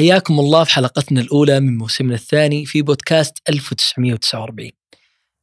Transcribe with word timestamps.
حياكم 0.00 0.40
الله 0.40 0.64
في 0.64 0.72
حلقتنا 0.72 1.20
الأولى 1.20 1.60
من 1.60 1.78
موسمنا 1.78 2.14
الثاني 2.14 2.66
في 2.66 2.82
بودكاست 2.82 3.38
1949 3.48 4.70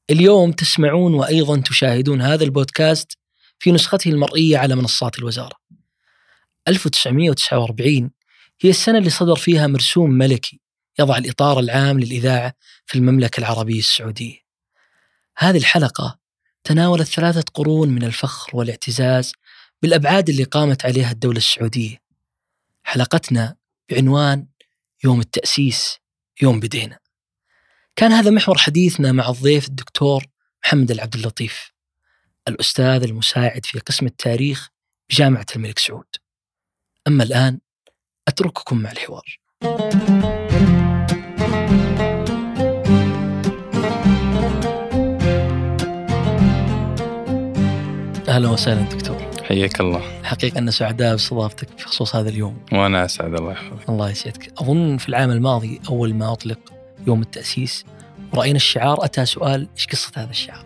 اليوم 0.09 0.51
تسمعون 0.51 1.13
وأيضا 1.13 1.61
تشاهدون 1.61 2.21
هذا 2.21 2.43
البودكاست 2.43 3.17
في 3.59 3.72
نسخته 3.72 4.09
المرئية 4.09 4.58
على 4.58 4.75
منصات 4.75 5.20
الوزارة. 5.20 5.56
1949 6.67 8.12
هي 8.62 8.70
السنة 8.70 8.98
اللي 8.98 9.09
صدر 9.09 9.36
فيها 9.36 9.68
مرسوم 9.68 10.09
ملكي 10.09 10.62
يضع 11.00 11.18
الإطار 11.18 11.60
العام 11.60 12.00
للإذاعة 12.00 12.54
في 12.86 12.98
المملكة 12.98 13.39
العربية 13.39 13.80
السعودية. 13.80 14.39
هذه 15.38 15.58
الحلقة 15.58 16.20
تناولت 16.64 17.08
ثلاثة 17.08 17.44
قرون 17.54 17.89
من 17.89 18.04
الفخر 18.04 18.58
والاعتزاز 18.58 19.32
بالأبعاد 19.82 20.30
اللي 20.30 20.44
قامت 20.44 20.86
عليها 20.86 21.12
الدولة 21.12 21.38
السعودية. 21.38 22.02
حلقتنا 22.84 23.57
بعنوان 23.90 24.48
يوم 25.04 25.20
التأسيس 25.20 25.98
يوم 26.41 26.59
بدينا. 26.59 27.00
كان 27.95 28.12
هذا 28.12 28.32
محور 28.32 28.58
حديثنا 28.58 29.12
مع 29.12 29.30
الضيف 29.30 29.68
الدكتور 29.68 30.26
محمد 30.66 30.91
العبد 30.91 31.16
اللطيف 31.16 31.72
الأستاذ 32.48 33.04
المساعد 33.04 33.66
في 33.66 33.80
قسم 33.80 34.05
التاريخ 34.05 34.70
بجامعة 35.09 35.45
الملك 35.55 35.80
سعود. 35.80 36.16
أما 37.08 37.23
الآن 37.23 37.59
أترككم 38.28 38.78
مع 38.78 38.92
الحوار. 38.92 39.40
أهلا 48.28 48.50
وسهلا 48.50 48.81
دكتور. 48.81 49.16
حياك 49.48 49.82
الله. 49.82 50.24
حقيقة 50.24 50.60
أن 50.60 50.72
سعداء 50.72 51.12
باستضافتك 51.12 51.68
في 51.78 51.86
خصوص 51.86 52.16
هذا 52.16 52.30
اليوم. 52.30 52.58
وأنا 52.72 53.06
أسعد 53.06 53.34
الله 53.34 53.52
يحفظك. 53.52 53.90
الله 53.90 54.10
يسعدك. 54.10 54.54
أظن 54.62 54.98
في 54.98 55.10
العام 55.10 55.32
الماضي 55.32 55.82
أول 55.90 56.14
ما 56.14 56.32
أطلق 56.32 56.60
يوم 57.08 57.22
التأسيس 57.22 57.86
ورأينا 58.34 58.56
الشعار 58.56 59.06
أتى 59.06 59.26
سؤال 59.26 59.67
إيش 59.76 59.88
قصة 59.88 60.12
هذا 60.16 60.30
الشعار؟ 60.30 60.64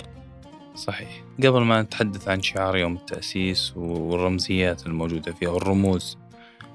صحيح. 0.75 1.23
قبل 1.43 1.61
ما 1.61 1.81
نتحدث 1.81 2.27
عن 2.27 2.41
شعار 2.41 2.77
يوم 2.77 2.95
التأسيس 2.95 3.73
والرمزيات 3.75 4.87
الموجودة 4.87 5.33
فيها 5.33 5.49
والرموز 5.49 6.17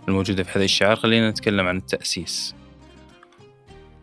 الموجودة 0.09 0.43
في 0.43 0.59
هذا 0.59 0.65
الشعار 0.65 0.97
خلينا 0.97 1.31
نتكلم 1.31 1.67
عن 1.67 1.77
التأسيس. 1.77 2.55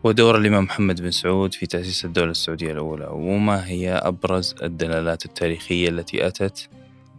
ودور 0.04 0.38
الإمام 0.38 0.64
محمد 0.64 1.00
بن 1.00 1.10
سعود 1.10 1.54
في 1.54 1.66
تأسيس 1.66 2.04
الدولة 2.04 2.30
السعودية 2.30 2.72
الأولى 2.72 3.08
وما 3.10 3.66
هي 3.66 3.92
أبرز 3.92 4.54
الدلالات 4.62 5.24
التاريخية 5.24 5.88
التي 5.88 6.26
أتت 6.26 6.68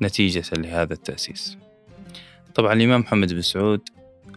نتيجة 0.01 0.43
لهذا 0.57 0.93
التأسيس. 0.93 1.57
طبعا 2.55 2.73
الإمام 2.73 2.99
محمد 2.99 3.33
بن 3.33 3.41
سعود 3.41 3.81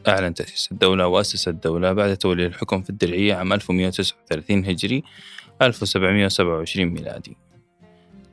أعلن 0.09 0.35
تأسيس 0.35 0.73
الدولة 0.73 1.07
وأسس 1.07 1.49
الدولة 1.49 1.93
بعد 1.93 2.17
تولي 2.17 2.47
الحكم 2.47 2.83
في 2.83 2.91
الدرعية 2.91 3.35
عام 3.35 3.53
1139 3.53 4.65
هجري 4.65 5.03
1727 5.63 6.87
ميلادي. 6.87 7.37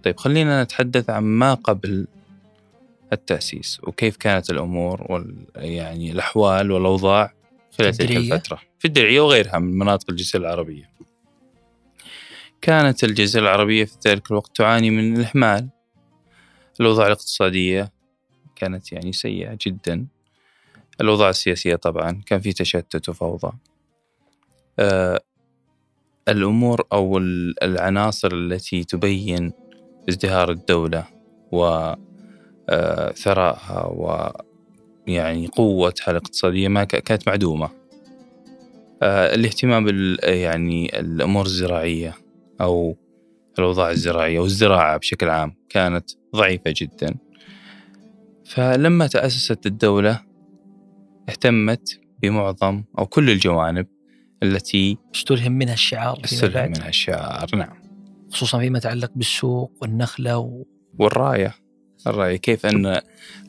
طيب 0.04 0.18
خلينا 0.18 0.64
نتحدث 0.64 1.10
عن 1.10 1.24
ما 1.24 1.54
قبل 1.54 2.08
التأسيس 3.14 3.80
وكيف 3.84 4.18
كانت 4.18 4.50
الأمور 4.50 5.06
وال 5.10 5.36
يعني 5.56 6.12
الأحوال 6.12 6.72
والأوضاع 6.72 7.34
خلال 7.78 7.94
تلك؟ 7.94 8.18
الفترة. 8.18 8.60
في 8.80 8.86
الدرعية 8.86 9.22
وغيرها 9.22 9.60
من 9.60 9.78
مناطق 9.78 10.10
الجزيرة 10.10 10.42
العربية. 10.42 10.90
كانت 12.62 13.04
الجزيرة 13.04 13.44
العربية 13.44 13.86
في 13.86 13.96
ذلك 14.08 14.32
الوقت 14.32 14.56
تعاني 14.56 14.90
من 14.90 15.18
الإهمال 15.18 15.70
الأوضاع 16.82 17.08
الاقتصادية 17.08 17.92
كانت 18.56 18.92
يعني 18.92 19.14
سيئة 19.14 19.58
جدا. 19.68 20.06
الأوضاع 21.02 21.30
السياسية 21.30 21.76
طبعا 21.76 22.22
كان 22.26 22.40
في 22.42 22.54
تشتت 22.54 23.10
وفوضى. 23.10 23.52
آه 24.80 25.22
الأمور 26.28 26.84
أو 26.94 27.18
ال- 27.18 27.64
العناصر 27.64 28.30
التي 28.34 28.84
تبين 28.84 29.52
ازدهار 30.10 30.52
الدولة 30.52 31.08
وثرائها 32.70 33.86
ويعني 35.08 35.48
قوتها 35.48 36.12
الاقتصادية 36.12 36.68
ما 36.68 36.84
كانت 36.84 37.28
معدومة. 37.28 37.70
آه 39.02 39.36
الاهتمام 39.36 39.86
بال 39.86 40.18
يعني 40.24 41.00
الأمور 41.00 41.46
الزراعية 41.46 42.14
أو 42.62 42.98
الأوضاع 43.60 43.92
الزراعية 43.92 44.40
والزراعة 44.40 44.98
بشكل 44.98 45.30
عام 45.30 45.56
كانت 45.70 46.10
ضعيفة 46.36 46.74
جدا. 46.78 47.16
فلما 48.46 49.08
تأسست 49.08 49.66
الدولة 49.66 50.22
اهتمت 51.30 52.00
بمعظم 52.22 52.84
أو 53.00 53.06
كل 53.06 53.30
الجوانب 53.30 53.88
التي 54.44 54.98
استلهم 55.16 55.52
منها 55.52 55.74
الشعار 55.74 56.22
استلهم 56.26 56.72
منها 56.72 56.90
الشعار 56.90 57.56
نعم. 57.56 57.86
خصوصا 58.32 58.60
فيما 58.60 58.78
يتعلق 58.78 59.12
بالسوق 59.16 59.72
والنخلة 59.82 60.38
و... 60.38 60.64
والراية 61.00 61.56
الراية 62.08 62.36
كيف 62.36 62.66
أن 62.66 63.02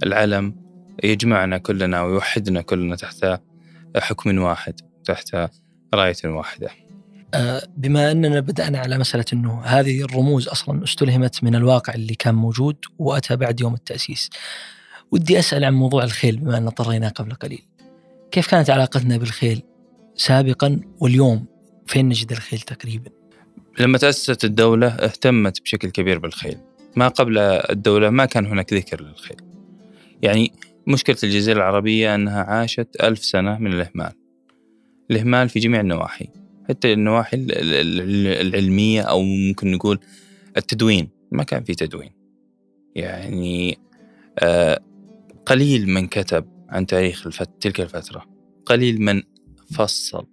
العلم 0.03 0.55
يجمعنا 1.05 1.59
كلنا 1.59 2.03
ويوحدنا 2.03 2.63
كلنا 2.63 2.97
تحت 2.97 3.41
حكم 3.97 4.39
واحد 4.39 4.81
تحت 5.05 5.37
راية 5.95 6.15
واحدة. 6.25 6.71
بما 7.77 8.11
أننا 8.11 8.41
بدأنا 8.41 8.79
على 8.79 8.99
مسألة 8.99 9.25
أنه 9.33 9.63
هذه 9.63 10.03
الرموز 10.03 10.49
أصلا 10.49 10.85
استلهمت 10.85 11.45
من 11.45 11.55
الواقع 11.55 11.95
اللي 11.95 12.15
كان 12.15 12.35
موجود 12.35 12.77
وأتى 12.99 13.37
بعد 13.37 13.61
يوم 13.61 13.75
التأسيس. 13.75 14.31
ودي 15.11 15.39
أسأل 15.39 15.65
عن 15.65 15.75
موضوع 15.75 16.05
الخيل 16.05 16.37
بما 16.37 16.59
أن 16.59 16.69
طريناه 16.69 17.09
قبل 17.09 17.35
قليل. 17.35 17.63
كيف 18.31 18.51
كانت 18.51 18.71
علاقتنا 18.71 19.17
بالخيل 19.17 19.63
سابقا 20.15 20.81
واليوم؟ 21.01 21.47
فين 21.87 22.09
نجد 22.09 22.33
الخيل 22.33 22.61
تقريبا؟ 22.61 23.11
لما 23.79 23.99
تأسست 23.99 24.45
الدولة 24.45 24.87
اهتمت 24.87 25.63
بشكل 25.63 25.91
كبير 25.91 26.19
بالخيل. 26.19 26.59
ما 26.97 27.09
قبل 27.09 27.39
الدولة 27.39 28.11
ما 28.11 28.25
كان 28.25 28.47
هناك 28.47 28.73
ذكر 28.73 29.03
للخيل. 29.03 29.41
يعني 30.23 30.53
مشكلة 30.87 31.17
الجزيرة 31.25 31.57
العربية 31.57 32.15
أنها 32.15 32.43
عاشت 32.43 32.89
ألف 33.03 33.25
سنة 33.25 33.59
من 33.59 33.73
الإهمال. 33.73 34.13
الإهمال 35.11 35.49
في 35.49 35.59
جميع 35.59 35.81
النواحي. 35.81 36.29
حتى 36.69 36.93
النواحي 36.93 37.37
ال- 37.37 37.53
ال- 37.53 38.01
ال- 38.01 38.47
العلمية 38.47 39.03
أو 39.03 39.23
ممكن 39.23 39.71
نقول 39.71 39.99
التدوين. 40.57 41.09
ما 41.33 41.43
كان 41.43 41.65
في 41.65 41.75
تدوين. 41.75 42.11
يعني 42.95 43.79
آه، 44.39 44.81
قليل 45.47 45.89
من 45.89 46.07
كتب 46.07 46.45
عن 46.69 46.87
تاريخ 46.87 47.27
الفت 47.27 47.51
تلك 47.61 47.81
الفترة. 47.81 48.27
قليل 48.67 49.03
من 49.03 49.23
فصل. 49.75 50.27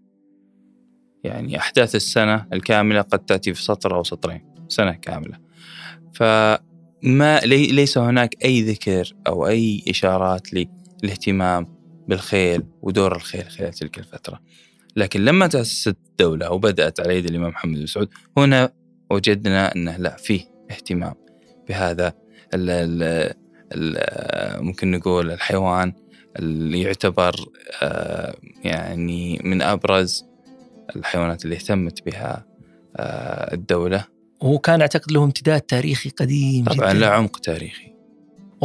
يعني 1.23 1.57
أحداث 1.57 1.95
السنة 1.95 2.47
الكاملة 2.53 3.01
قد 3.01 3.19
تأتي 3.19 3.53
في 3.53 3.63
سطر 3.63 3.95
أو 3.95 4.03
سطرين. 4.03 4.55
سنة 4.67 4.91
كاملة. 4.91 5.39
فما 6.13 7.39
لي 7.39 7.67
ليس 7.67 7.97
هناك 7.97 8.45
أي 8.45 8.61
ذكر 8.61 9.13
أو 9.27 9.47
أي 9.47 9.83
إشارات 9.89 10.47
للاهتمام 10.53 11.67
بالخيل 12.07 12.63
ودور 12.81 13.15
الخيل 13.15 13.49
خلال 13.49 13.73
تلك 13.73 13.97
الفترة. 13.97 14.39
لكن 14.95 15.25
لما 15.25 15.47
تأسست 15.47 15.97
الدولة 16.09 16.51
وبدأت 16.51 16.99
على 16.99 17.17
يد 17.17 17.25
الإمام 17.25 17.49
محمد 17.49 17.79
بن 17.79 17.85
سعود 17.85 18.09
هنا 18.37 18.73
وجدنا 19.11 19.75
أنه 19.75 19.97
لا 19.97 20.15
فيه 20.17 20.41
اهتمام 20.71 21.13
بهذا 21.69 22.13
ال 22.53 22.69
ال 22.69 23.33
ال 23.75 24.63
ممكن 24.63 24.91
نقول 24.91 25.31
الحيوان 25.31 25.93
اللي 26.39 26.81
يعتبر 26.81 27.35
آه، 27.81 28.35
يعني 28.63 29.41
من 29.43 29.61
أبرز 29.61 30.25
الحيوانات 30.95 31.45
اللي 31.45 31.55
اهتمت 31.55 32.05
بها 32.05 32.45
آه، 32.97 33.53
الدولة. 33.53 34.05
وهو 34.41 34.59
كان 34.59 34.81
أعتقد 34.81 35.11
له 35.11 35.23
امتداد 35.23 35.61
تاريخي 35.61 36.09
قديم 36.09 36.65
طبعا 36.65 36.93
جدا. 36.93 36.99
لا 36.99 37.09
عمق 37.09 37.39
تاريخي. 37.39 37.92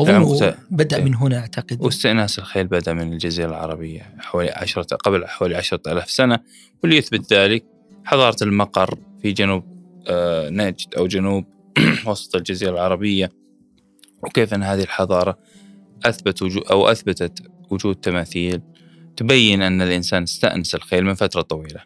عمق 0.06 0.38
تا- 0.38 0.58
بدأ 0.70 0.96
إيه. 0.96 1.04
من 1.04 1.14
هنا 1.14 1.38
أعتقد 1.38 1.82
واستئناس 1.82 2.38
الخيل 2.38 2.66
بدأ 2.66 2.92
من 2.92 3.12
الجزيرة 3.12 3.48
العربية 3.48 4.14
حوالي 4.18 4.50
عشرة 4.50 4.96
قبل 4.96 5.26
حوالي 5.26 5.56
عشرة 5.56 5.80
ألاف 5.86 6.10
سنة 6.10 6.38
واللي 6.82 6.96
يثبت 6.96 7.32
ذلك 7.32 7.64
حضارة 8.04 8.36
المقر 8.42 8.98
في 9.22 9.32
جنوب 9.32 9.64
آه، 10.08 10.50
نجد 10.50 10.94
أو 10.98 11.06
جنوب 11.06 11.44
وسط 12.06 12.36
الجزيرة 12.36 12.70
العربية 12.70 13.30
وكيف 14.22 14.54
أن 14.54 14.62
هذه 14.62 14.82
الحضارة 14.82 15.38
أثبت 16.04 16.42
وجو 16.42 16.60
أو 16.60 16.88
أثبتت 16.88 17.42
وجود 17.70 17.96
تماثيل 17.96 18.60
تبين 19.16 19.62
أن 19.62 19.82
الإنسان 19.82 20.22
استأنس 20.22 20.74
الخيل 20.74 21.04
من 21.04 21.14
فترة 21.14 21.42
طويلة 21.42 21.80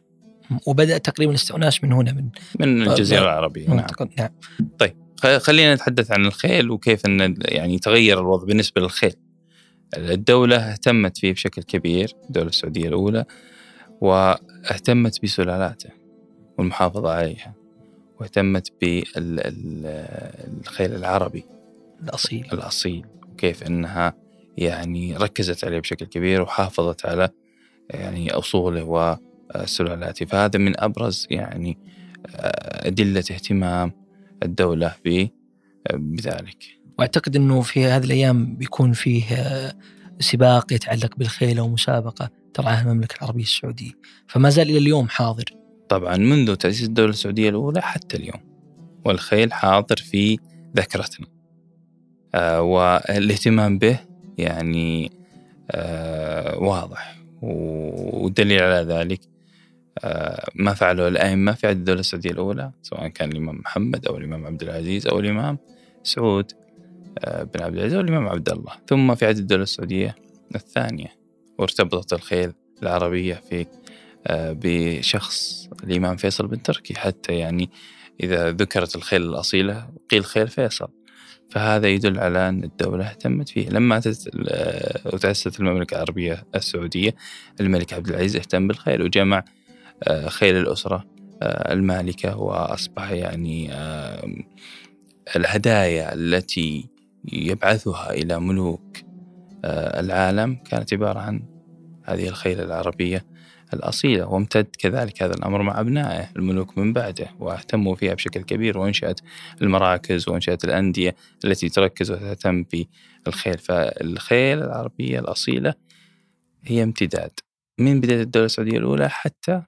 وبدأ 0.66 0.98
تقريبا 0.98 1.34
استئناس 1.34 1.84
من 1.84 1.92
هنا 1.92 2.12
من 2.12 2.28
من 2.60 2.82
الجزيرة 2.82 3.20
لا. 3.20 3.26
العربية 3.26 3.68
نعم. 3.68 3.76
نعم 3.76 3.86
خ- 3.88 4.88
خلينا 5.22 5.74
نتحدث 5.74 6.12
عن 6.12 6.26
الخيل 6.26 6.70
وكيف 6.70 7.06
أن 7.06 7.36
يعني 7.40 7.78
تغير 7.78 8.20
الوضع 8.20 8.44
بالنسبة 8.44 8.80
للخيل. 8.80 9.14
الدولة 9.96 10.56
اهتمت 10.56 11.18
فيه 11.18 11.32
بشكل 11.32 11.62
كبير 11.62 12.14
الدولة 12.24 12.48
السعودية 12.48 12.88
الأولى 12.88 13.24
واهتمت 14.00 15.22
بسلالاته 15.22 15.90
والمحافظة 16.58 17.12
عليها 17.12 17.54
واهتمت 18.20 18.72
بالخيل 18.80 20.94
العربي. 20.94 21.44
الأصيل. 22.02 22.46
الأصيل 22.52 23.06
وكيف 23.32 23.62
أنها 23.62 24.14
يعني 24.58 25.16
ركزت 25.16 25.64
عليه 25.64 25.78
بشكل 25.78 26.06
كبير 26.06 26.42
وحافظت 26.42 27.06
على 27.06 27.28
يعني 27.90 28.32
أصوله 28.32 29.18
وسلالاته 29.54 30.26
فهذا 30.26 30.58
من 30.58 30.80
أبرز 30.80 31.26
يعني 31.30 31.78
أدلة 32.86 33.24
اهتمام 33.30 34.01
الدولة 34.42 34.94
بذلك. 35.94 36.64
وأعتقد 36.98 37.36
إنه 37.36 37.60
في 37.60 37.84
هذه 37.84 38.04
الأيام 38.04 38.56
بيكون 38.56 38.92
فيه 38.92 39.24
سباق 40.20 40.72
يتعلق 40.72 41.16
بالخيل 41.16 41.58
أو 41.58 41.68
مسابقة 41.68 42.30
ترعاها 42.54 42.82
المملكة 42.82 43.16
العربية 43.16 43.42
السعودية. 43.42 43.92
فما 44.26 44.50
زال 44.50 44.70
إلى 44.70 44.78
اليوم 44.78 45.08
حاضر. 45.08 45.44
طبعا 45.88 46.16
منذ 46.16 46.54
تأسيس 46.54 46.82
الدولة 46.88 47.10
السعودية 47.10 47.48
الأولى 47.48 47.82
حتى 47.82 48.16
اليوم 48.16 48.40
والخيل 49.04 49.52
حاضر 49.52 49.96
في 49.96 50.38
ذاكرتنا. 50.76 51.26
آه 52.34 52.62
والاهتمام 52.62 53.78
به 53.78 53.98
يعني 54.38 55.12
آه 55.70 56.58
واضح 56.58 57.16
والدليل 57.42 58.62
على 58.62 58.86
ذلك 58.94 59.20
آه 59.20 59.41
ما 60.54 60.74
فعله 60.74 61.08
الأئمة 61.08 61.52
في 61.52 61.66
عهد 61.66 61.76
الدولة 61.76 62.00
السعودية 62.00 62.30
الأولى 62.30 62.72
سواء 62.82 63.08
كان 63.08 63.32
الإمام 63.32 63.56
محمد 63.56 64.06
أو 64.06 64.16
الإمام 64.16 64.46
عبد 64.46 64.62
العزيز 64.62 65.06
أو 65.06 65.20
الإمام 65.20 65.58
سعود 66.02 66.52
آه، 67.18 67.42
بن 67.42 67.62
عبد 67.62 67.76
العزيز 67.76 67.94
والإمام 67.94 68.28
عبد 68.28 68.48
الله. 68.48 68.72
ثم 68.86 69.14
في 69.14 69.26
عهد 69.26 69.38
الدولة 69.38 69.62
السعودية 69.62 70.16
الثانية 70.54 71.16
وارتبطت 71.58 72.12
الخيل 72.12 72.52
العربية 72.82 73.34
في 73.34 73.66
آه، 74.26 74.56
بشخص 74.60 75.68
الإمام 75.84 76.16
فيصل 76.16 76.46
بن 76.46 76.62
تركي 76.62 76.94
حتى 76.94 77.32
يعني 77.32 77.70
إذا 78.22 78.50
ذكرت 78.50 78.96
الخيل 78.96 79.22
الأصيلة 79.22 79.88
قيل 80.10 80.24
خيل 80.24 80.48
فيصل. 80.48 80.88
فهذا 81.50 81.88
يدل 81.88 82.18
على 82.18 82.48
أن 82.48 82.64
الدولة 82.64 83.06
اهتمت 83.06 83.48
فيه 83.48 83.68
لما 83.68 84.00
تأسست 85.20 85.60
المملكة 85.60 85.94
العربية 85.94 86.44
السعودية 86.54 87.14
الملك 87.60 87.92
عبد 87.92 88.08
العزيز 88.08 88.36
اهتم 88.36 88.68
بالخيل 88.68 89.02
وجمع 89.02 89.44
آه، 90.02 90.28
خيل 90.28 90.56
الأسرة 90.56 91.04
المالكة 91.42 92.36
وأصبح 92.36 93.10
يعني 93.10 93.70
الهدايا 95.36 96.14
التي 96.14 96.88
يبعثها 97.32 98.10
إلى 98.10 98.40
ملوك 98.40 98.98
آه، 99.64 100.00
العالم 100.00 100.54
كانت 100.54 100.92
عبارة 100.92 101.18
عن 101.18 101.42
هذه 102.04 102.28
الخيل 102.28 102.60
العربية 102.60 103.24
الأصيلة 103.74 104.26
وامتد 104.26 104.66
كذلك 104.78 105.22
هذا 105.22 105.34
الأمر 105.34 105.62
مع 105.62 105.80
أبنائه 105.80 106.28
الملوك 106.36 106.78
من 106.78 106.92
بعده 106.92 107.26
واهتموا 107.40 107.94
فيها 107.94 108.14
بشكل 108.14 108.42
كبير 108.42 108.78
وانشأت 108.78 109.20
المراكز 109.62 110.28
وانشأت 110.28 110.64
الأندية 110.64 111.16
التي 111.44 111.68
تركز 111.68 112.10
وتهتم 112.10 112.64
بالخيل. 113.24 113.58
فالخيل 113.58 114.62
العربية 114.62 115.18
الأصيلة 115.18 115.74
هي 116.62 116.82
امتداد 116.82 117.30
من 117.78 118.00
بداية 118.00 118.22
الدولة 118.22 118.46
السعودية 118.46 118.78
الأولى 118.78 119.08
حتى 119.08 119.62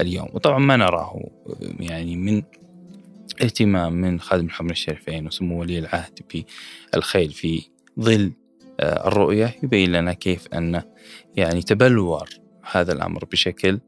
اليوم. 0.00 0.28
وطبعا 0.32 0.58
ما 0.58 0.76
نراه 0.76 1.30
يعني 1.80 2.16
من 2.16 2.42
اهتمام 3.42 3.92
من 3.92 4.20
خادم 4.20 4.46
الحرمين 4.46 4.72
الشريفين 4.72 5.26
وسمو 5.26 5.60
ولي 5.60 5.78
العهد 5.78 6.44
بالخيل 6.92 7.30
في 7.30 7.62
ظل 8.00 8.32
آه، 8.80 9.08
الرؤية 9.08 9.54
يبين 9.62 9.92
لنا 9.92 10.12
كيف 10.12 10.48
أن 10.54 10.82
يعني 11.36 11.62
تبلور 11.62 12.28
هذا 12.70 12.92
الأمر 12.92 13.24
بشكل 13.24 13.80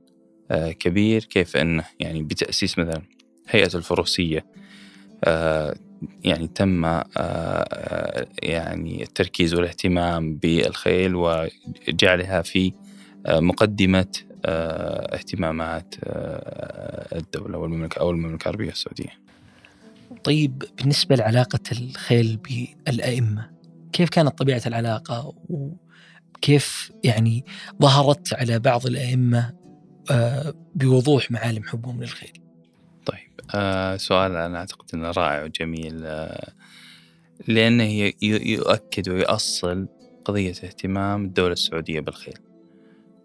آه، 0.51 0.73
كبير. 0.73 1.25
كيف 1.25 1.57
أنه 1.57 1.85
يعني 2.01 2.23
بتأسيس 2.23 2.79
مثلا 2.79 3.03
هيئة 3.49 3.75
الفروسية 3.75 4.47
آه، 5.25 5.77
يعني 6.25 6.49
تم 6.49 6.85
يعني 8.43 9.03
التركيز 9.03 9.55
والاهتمام 9.55 10.37
بالخيل 10.37 11.15
وجعلها 11.15 12.43
في 12.43 12.73
مقدمة 13.29 14.07
اهتمامات 14.47 15.95
الدولة 17.13 17.59
والمملكة 17.59 17.99
أو 18.01 18.11
المملكة 18.11 18.43
العربية 18.43 18.71
السعودية. 18.71 19.21
طيب 20.25 20.65
بالنسبة 20.79 21.17
لعلاقة 21.17 21.61
الخيل 21.73 22.37
بالأئمة 22.37 23.51
كيف 23.93 24.09
كانت 24.09 24.39
طبيعة 24.39 24.63
العلاقة؟ 24.67 25.35
وكيف 25.49 26.93
يعني 27.05 27.45
ظهرت 27.83 28.35
على 28.35 28.59
بعض 28.59 28.87
الأئمة 28.87 29.53
آه، 30.11 30.55
بوضوح 30.75 31.31
معالم 31.31 31.63
حبهم 31.63 32.01
للخيل؟ 32.01 32.33
طيب 33.07 33.31
آه 33.55 33.97
سؤال 33.97 34.37
أنا 34.37 34.59
أعتقد 34.59 34.87
أنه 34.95 35.11
رائع 35.11 35.45
وجميل 35.45 36.01
آه 36.05 36.53
لأنه 37.49 38.13
يؤكد 38.23 39.09
ويؤصل 39.09 39.89
قضية 40.25 40.51
اهتمام 40.51 41.25
الدولة 41.25 41.53
السعودية 41.53 42.01
بالخيل. 42.01 42.39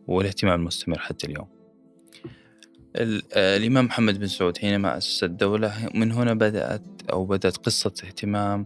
والاهتمام 0.07 0.59
المستمر 0.59 0.99
حتى 0.99 1.27
اليوم. 1.27 1.47
آه، 2.95 3.57
الإمام 3.57 3.85
محمد 3.85 4.19
بن 4.19 4.27
سعود 4.27 4.57
حينما 4.57 4.97
أسس 4.97 5.23
الدولة 5.23 5.89
من 5.93 6.11
هنا 6.11 6.33
بدأت 6.33 6.81
أو 7.11 7.25
بدأت 7.25 7.57
قصة 7.57 7.93
اهتمام 8.03 8.65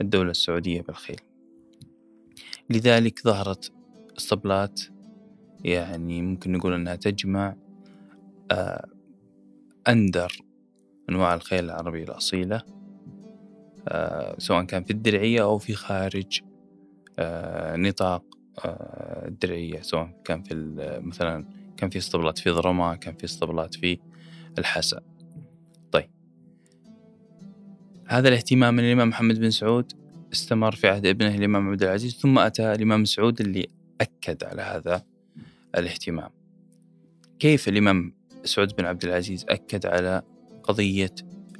الدولة 0.00 0.30
السعودية 0.30 0.82
بالخيل. 0.82 1.20
لذلك 2.70 3.20
ظهرت 3.24 3.72
اسطبلات 4.18 4.80
يعني 5.64 6.22
ممكن 6.22 6.52
نقول 6.52 6.74
أنها 6.74 6.96
تجمع 6.96 7.56
آه، 8.50 8.88
أندر 9.88 10.32
أنواع 11.10 11.34
الخيل 11.34 11.64
العربية 11.64 12.04
الأصيلة 12.04 12.62
آه، 13.88 14.34
سواء 14.38 14.64
كان 14.64 14.84
في 14.84 14.90
الدرعية 14.90 15.42
أو 15.42 15.58
في 15.58 15.74
خارج 15.74 16.40
نطاق 17.76 18.24
الدرعية 19.28 19.80
سواء 19.80 20.20
كان 20.24 20.42
في 20.42 20.54
مثلا 21.02 21.44
كان 21.76 21.90
في 21.90 21.98
اسطبلات 21.98 22.38
في 22.38 22.50
ضرما 22.50 22.94
كان 22.94 23.14
في 23.14 23.24
اسطبلات 23.24 23.74
في 23.74 23.98
الحسا. 24.58 25.00
طيب. 25.92 26.10
هذا 28.06 28.28
الاهتمام 28.28 28.74
من 28.74 28.84
الإمام 28.84 29.08
محمد 29.08 29.38
بن 29.38 29.50
سعود 29.50 29.92
استمر 30.32 30.74
في 30.74 30.88
عهد 30.88 31.06
ابنه 31.06 31.34
الإمام 31.34 31.68
عبد 31.68 31.82
العزيز 31.82 32.16
ثم 32.16 32.38
أتى 32.38 32.72
الإمام 32.72 33.04
سعود 33.04 33.40
اللي 33.40 33.68
أكد 34.00 34.44
على 34.44 34.62
هذا 34.62 35.04
الاهتمام. 35.76 36.30
كيف 37.38 37.68
الإمام 37.68 38.12
سعود 38.44 38.76
بن 38.76 38.84
عبد 38.84 39.04
العزيز 39.04 39.46
أكد 39.48 39.86
على 39.86 40.22
قضية 40.62 41.14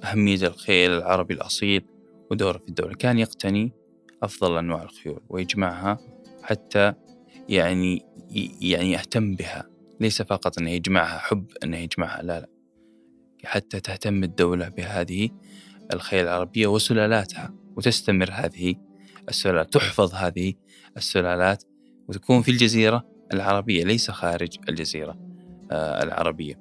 أهمية 0.05 0.43
الخيل 0.47 0.91
العربي 0.91 1.35
الأصيل 1.35 1.83
ودوره 2.31 2.59
في 2.59 2.69
الدولة؟ 2.69 2.95
كان 2.95 3.19
يقتني 3.19 3.73
أفضل 4.23 4.59
أنواع 4.59 4.83
الخيول 4.83 5.21
ويجمعها 5.29 5.99
حتى 6.43 6.95
يعني 7.49 8.03
يعني 8.61 8.93
يهتم 8.93 9.35
بها. 9.35 9.69
ليس 10.01 10.23
فقط 10.23 10.59
أنه 10.59 10.71
يجمعها 10.71 11.19
حب 11.19 11.47
أنه 11.65 11.77
يجمعها 11.77 12.23
لا 12.23 12.41
لا. 12.41 12.49
حتى 13.45 13.81
تهتم 13.81 14.25
الدولة 14.25 14.69
بهذه 14.69 15.29
الخيل 15.93 16.25
العربية 16.25 16.67
وسلالاتها 16.67 17.55
وتستمر 17.77 18.31
هذه 18.33 18.75
السلالات 19.29 19.73
تحفظ 19.73 20.15
هذه 20.15 20.55
السلالات 20.97 21.65
وتكون 22.09 22.43
في 22.43 22.51
الجزيرة 22.51 23.07
العربية 23.33 23.85
ليس 23.85 24.11
خارج 24.11 24.57
الجزيرة 24.69 25.19
آه، 25.71 26.03
العربية. 26.03 26.61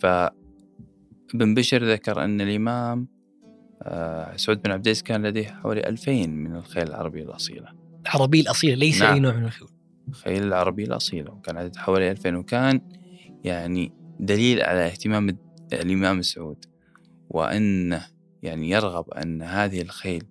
فابن 0.00 1.54
بشر 1.54 1.84
ذكر 1.84 2.24
أن 2.24 2.40
الإمام 2.40 3.08
آه، 3.82 4.36
سعود 4.36 4.62
بن 4.62 4.70
عبد 4.70 4.86
العزيز 4.86 5.02
كان 5.02 5.26
لديه 5.26 5.46
حوالي 5.46 5.88
2000 5.88 6.26
من 6.26 6.56
الخيل 6.56 6.88
العربية 6.88 7.22
الأصيلة. 7.22 7.68
العربية 8.06 8.40
الأصيلة 8.40 8.74
ليس 8.74 9.02
نعم. 9.02 9.14
أي 9.14 9.20
نوع 9.20 9.32
من 9.32 9.44
الخيول. 9.44 9.77
الخيل 10.08 10.42
العربية 10.42 10.84
الأصيلة 10.84 11.32
وكان 11.32 11.56
عدد 11.56 11.76
حوالي 11.76 12.10
2000 12.10 12.36
وكان 12.36 12.80
يعني 13.44 13.92
دليل 14.20 14.62
على 14.62 14.86
اهتمام 14.86 15.38
الإمام 15.72 16.22
سعود 16.22 16.64
وأنه 17.30 18.06
يعني 18.42 18.70
يرغب 18.70 19.10
أن 19.10 19.42
هذه 19.42 19.82
الخيل 19.82 20.24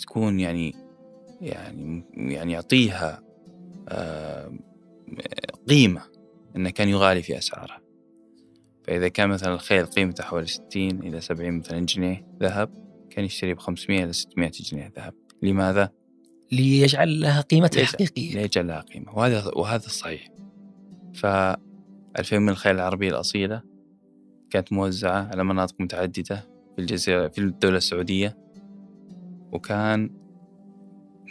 تكون 0.00 0.40
يعني 0.40 0.74
يعني 1.40 2.04
يعني 2.14 2.52
يعطيها 2.52 3.22
آه، 3.88 4.52
قيمة 5.68 6.02
أنه 6.56 6.70
كان 6.70 6.88
يغالي 6.88 7.22
في 7.22 7.38
أسعارها 7.38 7.80
فإذا 8.84 9.08
كان 9.08 9.28
مثلا 9.28 9.54
الخيل 9.54 9.86
قيمته 9.86 10.24
حوالي 10.24 10.46
60 10.46 10.90
إلى 10.90 11.20
70 11.20 11.58
مثلا 11.58 11.80
جنيه 11.80 12.26
ذهب 12.40 12.70
كان 13.10 13.24
يشتري 13.24 13.54
ب 13.54 13.58
500 13.58 14.04
إلى 14.04 14.12
600 14.12 14.50
جنيه 14.50 14.92
ذهب 14.96 15.14
لماذا؟ 15.42 15.90
ليجعل 16.54 17.20
لها 17.20 17.40
قيمتها 17.40 17.80
الحقيقية 17.80 18.34
ليجعل 18.34 18.66
لها 18.66 18.80
قيمة. 18.80 19.18
وهذا 19.18 19.50
وهذا 19.56 19.86
الصحيح. 19.86 20.28
ف 21.14 21.26
2000 22.18 22.38
من 22.38 22.48
الخيل 22.48 22.74
العربية 22.74 23.08
الأصيلة 23.08 23.62
كانت 24.50 24.72
موزعة 24.72 25.28
على 25.28 25.44
مناطق 25.44 25.74
متعددة 25.80 26.48
في 26.74 26.78
الجزيرة 26.78 27.28
في 27.28 27.38
الدولة 27.38 27.76
السعودية 27.76 28.36
وكان 29.52 30.10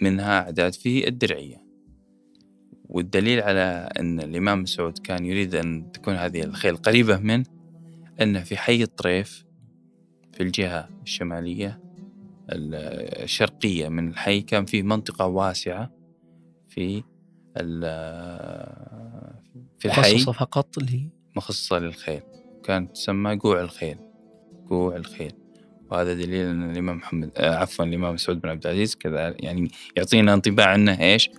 منها 0.01 0.39
أعداد 0.39 0.73
في 0.73 1.07
الدرعية. 1.07 1.63
والدليل 2.89 3.41
على 3.41 3.89
أن 3.99 4.19
الإمام 4.19 4.65
سعود 4.65 4.97
كان 4.97 5.25
يريد 5.25 5.55
أن 5.55 5.91
تكون 5.91 6.13
هذه 6.13 6.43
الخيل 6.43 6.75
قريبة 6.75 7.17
منه 7.17 7.45
أنه 8.21 8.43
في 8.43 8.57
حي 8.57 8.83
الطريف 8.83 9.45
في 10.33 10.43
الجهة 10.43 10.89
الشمالية 11.03 11.82
الشرقية 12.49 13.89
من 13.89 14.09
الحي. 14.09 14.41
كان 14.41 14.65
فيه 14.65 14.83
منطقة 14.83 15.25
واسعة 15.25 15.91
في 16.69 17.03
في 19.79 19.85
الحي. 19.85 20.13
مخصصة 20.13 20.31
فقط 20.31 20.77
ل 20.77 21.09
مخصصة 21.35 21.79
للخيل. 21.79 22.21
كانت 22.63 22.91
تسمى 22.91 23.35
قوع 23.35 23.61
الخيل. 23.61 23.97
قوع 24.69 24.95
الخيل. 24.95 25.33
وهذا 25.91 26.13
دليل 26.13 26.45
أن 26.45 26.71
الإمام 26.71 26.97
محمد 26.97 27.31
آه 27.37 27.55
عفوا 27.55 27.85
الإمام 27.85 28.17
سعود 28.17 28.41
بن 28.41 28.49
عبد 28.49 28.67
العزيز 28.67 28.95
كذا 28.95 29.35
يعني 29.39 29.71
يعطينا 29.97 30.33
انطباع 30.33 30.75
أنه 30.75 31.01
إيش؟ 31.01 31.29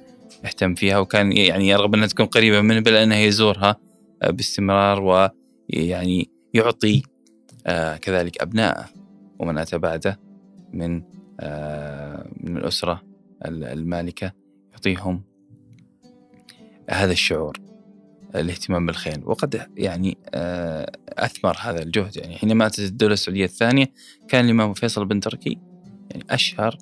اهتم 0.45 0.75
فيها. 0.75 0.99
وكان 0.99 1.33
يعني 1.33 1.69
يرغب 1.69 1.95
أنها 1.95 2.07
تكون 2.07 2.27
قريبة 2.27 2.61
منه 2.61 2.81
بل 2.81 2.95
أنه 2.95 3.17
يزورها 3.17 3.77
آه 4.23 4.31
باستمرار 4.31 5.31
ويعني 5.71 6.31
يعطي 6.55 7.03
آه 7.67 7.97
كذلك 7.97 8.43
أبنائه 8.43 8.85
ومن 9.39 9.59
أتى 9.59 9.79
بعده. 9.79 10.24
من 10.75 11.03
آه 11.41 12.29
من 12.41 12.57
الأسرة 12.57 13.03
المالكة 13.47 14.33
يعطيهم 14.73 15.23
هذا 16.91 17.13
الشعور 17.13 17.61
الاهتمام 18.35 18.87
بالخيل 18.87 19.23
وقد 19.25 19.67
يعني 19.77 20.19
آه، 20.35 20.93
أثمر 21.09 21.57
هذا 21.61 21.83
الجهد. 21.83 22.17
يعني 22.17 22.37
حينما 22.37 22.67
أتت 22.67 22.79
الدولة 22.79 23.13
السعودية 23.13 23.45
الثانية 23.45 23.87
كان 24.29 24.45
الإمام 24.45 24.75
فيصل 24.75 25.05
بن 25.05 25.21
تركي 25.21 25.59
يعني 26.11 26.25
أشهر 26.31 26.79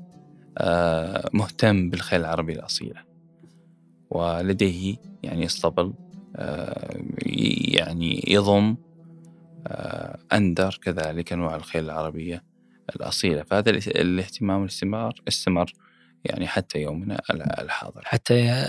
آه، 0.59 1.31
مهتم 1.33 1.91
بالخيل 1.91 2.21
العربي 2.21 2.53
الأصيلة 2.53 3.01
ولديه 4.11 4.97
يعني 5.23 5.47
اسطبل 5.47 5.93
يعني 7.77 8.25
يضم 8.29 8.77
أندر 10.33 10.79
كذلك 10.83 11.33
أنواع 11.33 11.57
الخيل 11.57 11.85
العربية. 11.85 12.43
الأصيلة. 12.97 13.43
فهذا 13.43 13.71
الاهتمام 13.71 14.61
والاستمرار 14.61 15.15
استمر 15.29 15.73
يعني 16.25 16.47
حتى 16.47 16.79
يومنا 16.79 17.23
الحاضر. 17.31 18.01
حتى 18.05 18.67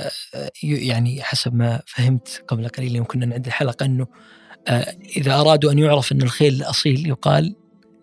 يعني 0.63 1.21
حسب 1.21 1.55
ما 1.55 1.81
فهمت 1.87 2.43
قبل 2.47 2.67
قليل 2.67 2.95
يوم 2.95 3.05
كنا 3.05 3.25
نعد 3.25 3.45
الحلقة 3.45 3.85
أنه 3.85 4.07
آه، 4.67 4.97
إذا 5.17 5.33
أرادوا 5.39 5.71
أن 5.71 5.79
يعرف 5.79 6.11
أن 6.11 6.21
الخيل 6.21 6.53
الأصيل 6.53 7.07
يقال 7.07 7.55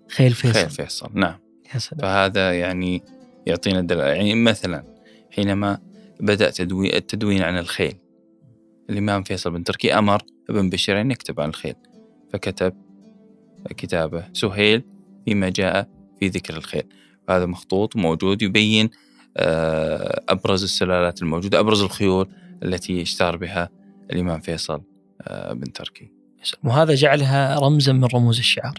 خيل 0.09 0.33
فيصل. 0.33 0.55
خيل 0.55 0.71
فيصل 0.71 1.11
نعم. 1.15 1.39
يا 1.75 1.79
سلام. 1.79 2.01
فهذا 2.01 2.59
يعني 2.59 3.03
يعطينا 3.47 3.81
دل... 3.81 3.99
يعني 3.99 4.35
مثلا 4.35 4.85
حينما 5.31 5.79
بدأ 6.21 6.51
تدوين 6.51 6.95
التدوين 6.95 7.43
عن 7.43 7.59
الخيل 7.59 7.97
الإمام 8.91 9.23
فيصل 9.23 9.51
بن 9.51 9.65
تركي 9.65 9.95
أمر 9.95 10.23
ابن 10.51 10.71
بشير 10.71 11.01
أن 11.01 11.11
يكتب 11.11 11.41
عن 11.41 11.49
الخيل 11.49 11.75
فكتب 12.33 12.75
كتابه 13.77 14.25
سهيل 14.33 14.83
فيما 15.25 15.49
جاء 15.49 15.89
في 16.21 16.29
ذكر 16.29 16.57
الخيل 16.57 16.85
هذا 17.29 17.47
مخطوط 17.47 17.97
موجود 17.97 18.43
يبين 18.43 18.91
آه، 19.37 20.23
أبرز 20.29 20.63
السلالات 20.63 21.23
الموجودة 21.23 21.61
أبرز 21.61 21.83
الخيول 21.83 22.29
التي 22.63 23.03
اشتهر 23.03 23.37
بها 23.37 23.69
الإمام 24.11 24.41
فيصل 24.41 24.83
آه، 25.23 25.53
بن 25.53 25.73
تركي. 25.73 26.13
وهذا 26.65 26.95
جعلها 26.95 27.59
رمزا 27.59 27.93
من 27.93 28.05
رموز 28.05 28.39
الشعار 28.39 28.75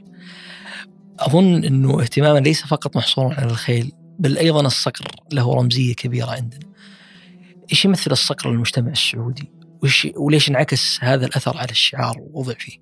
أظن 1.19 1.63
أنه 1.63 2.01
اهتماما 2.01 2.39
ليس 2.39 2.65
فقط 2.65 2.98
محصورا 2.98 3.33
على 3.33 3.51
الخيل 3.51 3.91
بل 4.19 4.38
أيضا 4.38 4.62
الصقر 4.62 5.05
له 5.31 5.53
رمزية 5.53 5.93
كبيرة 5.93 6.31
عندنا. 6.31 6.71
إيش 7.71 7.86
يمثل 7.86 8.12
الصقر 8.12 8.51
للمجتمع 8.51 8.91
السعودي؟ 8.91 9.51
وش 9.83 10.07
وليش 10.15 10.50
انعكس 10.50 10.98
هذا 11.01 11.25
الأثر 11.25 11.57
على 11.57 11.71
الشعار 11.71 12.15
ووضع 12.19 12.53
فيه؟ 12.53 12.77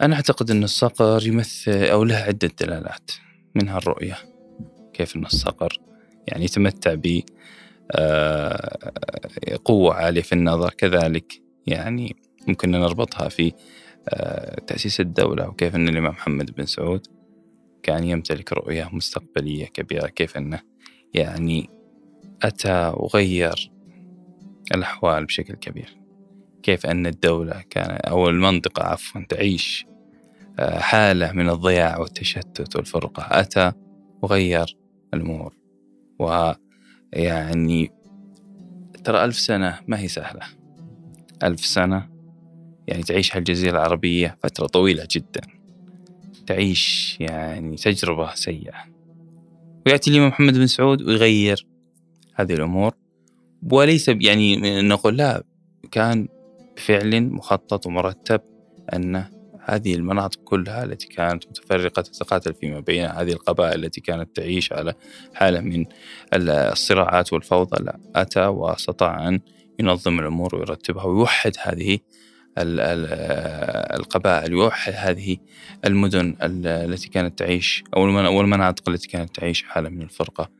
أنا 0.00 0.14
أعتقد 0.14 0.50
أن 0.50 0.64
الصقر 0.64 1.26
يمثل 1.26 1.72
أو 1.72 2.04
له 2.04 2.16
عدة 2.16 2.50
دلالات. 2.60 3.10
منها 3.54 3.78
الرؤية 3.78 4.18
كيف 4.92 5.16
أن 5.16 5.26
الصقر 5.26 5.80
يعني 6.26 6.44
يتمتع 6.44 6.94
ب 6.94 7.20
آه، 7.90 9.58
قوة 9.64 9.94
عالية 9.94 10.22
في 10.22 10.32
النظر. 10.32 10.70
كذلك 10.70 11.42
يعني 11.66 12.16
ممكن 12.48 12.70
نربطها 12.70 13.28
في 13.28 13.52
آه، 14.08 14.60
تأسيس 14.60 15.00
الدولة 15.00 15.48
وكيف 15.48 15.74
أن 15.74 15.88
الإمام 15.88 16.12
محمد 16.12 16.50
بن 16.54 16.66
سعود 16.66 17.06
كان 17.82 18.04
يمتلك 18.04 18.52
رؤية 18.52 18.88
مستقبلية 18.92 19.66
كبيرة. 19.66 20.06
كيف 20.06 20.36
أنه 20.36 20.60
يعني 21.14 21.70
أتى 22.42 22.92
وغير 22.96 23.70
الأحوال 24.74 25.24
بشكل 25.24 25.54
كبير. 25.54 25.98
كيف 26.62 26.86
أن 26.86 27.06
الدولة 27.06 27.62
كان 27.70 27.90
أو 27.90 28.28
المنطقة 28.28 28.82
عفوا 28.82 29.20
تعيش 29.28 29.87
حالة 30.60 31.32
من 31.32 31.48
الضياع 31.48 31.98
والتشتت 31.98 32.76
والفرقة. 32.76 33.22
أتى 33.30 33.72
وغير 34.22 34.76
الأمور. 35.14 35.54
ويعني 36.18 37.92
ترى 39.04 39.24
ألف 39.24 39.38
سنة 39.38 39.78
ما 39.86 40.00
هي 40.00 40.08
سهلة. 40.08 40.42
ألف 41.42 41.60
سنة 41.66 42.08
يعني 42.86 43.02
تعيش 43.02 43.36
هالجزيرة 43.36 43.70
العربية 43.70 44.38
فترة 44.42 44.66
طويلة 44.66 45.08
جدا. 45.10 45.40
تعيش 46.46 47.16
يعني 47.20 47.76
تجربة 47.76 48.34
سيئة. 48.34 48.84
ويأتي 49.86 50.10
الإمام 50.10 50.28
محمد 50.28 50.54
بن 50.54 50.66
سعود 50.66 51.02
ويغير 51.02 51.66
هذه 52.34 52.52
الأمور. 52.52 52.92
وليس 53.72 54.08
يعني 54.08 54.82
نقول 54.82 55.16
لا 55.16 55.44
كان 55.90 56.28
بفعل 56.76 57.22
مخطط 57.22 57.86
ومرتب 57.86 58.40
أنه 58.94 59.37
هذه 59.68 59.94
المناطق 59.94 60.40
كلها 60.44 60.84
التي 60.84 61.08
كانت 61.08 61.46
متفرقة 61.46 62.02
تتقاتل 62.02 62.54
فيما 62.54 62.80
بينها 62.80 63.22
هذه 63.22 63.32
القبائل 63.32 63.84
التي 63.84 64.00
كانت 64.00 64.36
تعيش 64.36 64.72
على 64.72 64.94
حالة 65.34 65.60
من 65.60 65.84
الصراعات 66.34 67.32
والفوضى. 67.32 67.84
لا 67.84 67.98
أتى 68.16 68.46
وأستطاع 68.46 69.28
أن 69.28 69.40
ينظم 69.78 70.20
الأمور 70.20 70.56
ويرتبها 70.56 71.04
ويوحد 71.04 71.52
هذه 71.60 71.98
القبائل 72.58 74.54
ويوحد 74.54 74.92
هذه 74.96 75.36
المدن 75.84 76.36
التي 76.42 77.08
كانت 77.08 77.38
تعيش 77.38 77.84
أو 77.96 78.40
المناطق 78.40 78.88
التي 78.88 79.08
كانت 79.08 79.36
تعيش 79.36 79.62
حالة 79.62 79.88
من 79.88 80.02
الفرقة 80.02 80.50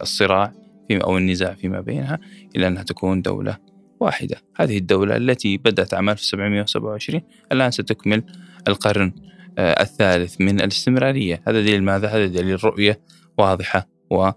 والصراع 0.00 0.52
أو 0.92 1.18
النزاع 1.18 1.54
فيما 1.54 1.80
بينها 1.80 2.18
إلى 2.56 2.66
أنها 2.66 2.82
تكون 2.82 3.22
دولة 3.22 3.69
واحدة. 4.00 4.36
هذه 4.56 4.78
الدولة 4.78 5.16
التي 5.16 5.56
بدأت 5.56 5.94
عام 5.94 6.08
1727 6.08 7.22
الآن 7.52 7.70
ستكمل 7.70 8.22
القرن 8.68 9.12
آه، 9.58 9.82
الثالث 9.82 10.40
من 10.40 10.60
الاستمرارية. 10.60 11.42
هذا 11.46 11.60
دليل 11.60 11.82
ماذا؟ 11.82 12.08
هذا 12.08 12.26
دليل 12.26 12.64
رؤية 12.64 13.00
واضحة 13.38 13.88
و 14.10 14.30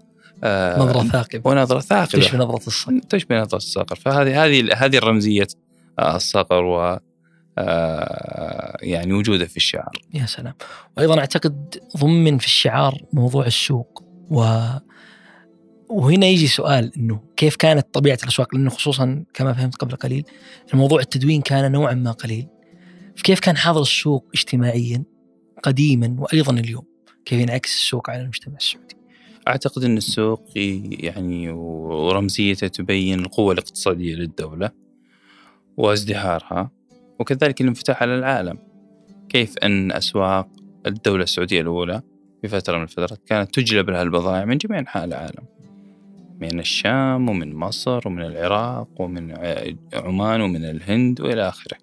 آه، 0.44 0.78
نظرة 0.78 1.02
ثاقبة. 1.02 1.50
ونظرة 1.50 1.80
ثاقبة. 1.80 2.22
تشبه 2.22 2.38
نظرة 2.38 2.66
الصقر. 2.66 2.98
تشبه 3.08 3.40
نظرة 3.40 3.56
الصقر. 3.56 3.96
فهذه 3.96 4.44
هذه 4.44 4.74
هذه 4.74 4.96
الرمزية 4.96 5.46
آه، 5.98 6.16
الصقر 6.16 6.64
و 6.64 6.98
يعني 8.82 9.12
وجوده 9.12 9.46
في 9.46 9.56
الشعار 9.56 9.90
يا 10.14 10.26
سلام. 10.26 10.54
وأيضا 10.96 11.18
أعتقد 11.18 11.76
ضمن 11.96 12.38
في 12.38 12.46
الشعار 12.46 13.02
موضوع 13.12 13.46
السوق 13.46 14.02
و 14.30 14.44
وهنا 15.88 16.26
يجي 16.26 16.46
سؤال 16.46 16.92
إنه 16.96 17.20
كيف 17.36 17.56
كانت 17.56 17.86
طبيعة 17.92 18.18
الأسواق؟ 18.22 18.54
لأنه 18.54 18.70
خصوصا 18.70 19.24
كما 19.34 19.52
فهمت 19.52 19.76
قبل 19.76 19.96
قليل 19.96 20.24
الموضوع 20.74 21.00
التدوين 21.00 21.42
كان 21.42 21.72
نوعا 21.72 21.94
ما 21.94 22.10
قليل. 22.10 22.46
كيف 23.22 23.40
كان 23.40 23.56
حاضر 23.56 23.82
السوق 23.82 24.28
اجتماعيا 24.34 25.04
قديما 25.62 26.16
وأيضا 26.18 26.52
اليوم؟ 26.52 26.84
كيف 27.24 27.40
ينعكس 27.40 27.74
السوق 27.74 28.10
على 28.10 28.22
المجتمع 28.22 28.56
السعودي؟ 28.56 28.96
أعتقد 29.48 29.84
إن 29.84 29.96
السوق 29.96 30.42
يعني 30.54 31.50
ورمزيته 31.50 32.66
تبين 32.66 33.20
القوة 33.20 33.52
الاقتصادية 33.52 34.14
للدولة 34.14 34.70
وازدهارها 35.76 36.70
وكذلك 37.20 37.60
الانفتاح 37.60 38.02
على 38.02 38.14
العالم. 38.14 38.58
كيف 39.28 39.58
أن 39.58 39.92
أسواق 39.92 40.48
الدولة 40.86 41.22
السعودية 41.22 41.60
الأولى 41.60 42.02
في 42.42 42.48
فترة 42.48 42.76
من 42.76 42.82
الفترات 42.82 43.20
كانت 43.26 43.54
تجلب 43.54 43.90
لها 43.90 44.02
البضائع 44.02 44.44
من 44.44 44.58
جميع 44.58 44.78
أنحاء 44.78 45.04
العالم. 45.04 45.53
من 46.40 46.60
الشام 46.60 47.28
ومن 47.28 47.54
مصر 47.54 48.00
ومن 48.06 48.22
العراق 48.22 48.88
ومن 49.00 49.34
عمان 49.94 50.40
ومن 50.40 50.64
الهند 50.64 51.20
وإلى 51.20 51.48
آخره. 51.48 51.78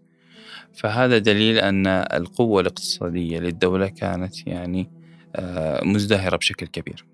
فهذا 0.73 1.17
دليل 1.17 1.57
أن 1.57 1.87
القوة 1.87 2.61
الاقتصادية 2.61 3.39
للدولة 3.39 3.87
كانت 3.87 4.47
يعني 4.47 4.91
آه، 5.35 5.83
مزدهرة 5.83 6.37
بشكل 6.37 6.67
كبير. 6.67 7.05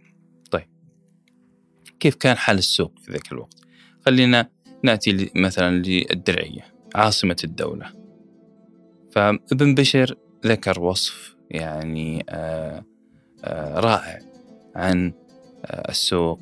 طيب 0.51 0.67
كيف 2.00 2.15
كان 2.15 2.38
حال 2.38 2.58
السوق 2.58 3.00
في 3.00 3.12
ذاك 3.12 3.32
الوقت؟ 3.32 3.62
خلينا 4.06 4.50
نأتي 4.84 5.29
مثلا 5.36 5.75
للدرعية 5.75 6.65
عاصمة 6.96 7.38
الدولة. 7.44 7.91
فابن 9.12 9.75
بشر 9.75 10.15
ذكر 10.46 10.79
وصف 10.79 11.36
يعني 11.51 12.25
آه، 12.29 12.86
آه، 13.44 13.79
رائع 13.79 14.20
عن 14.75 15.13
السوق 15.69 16.39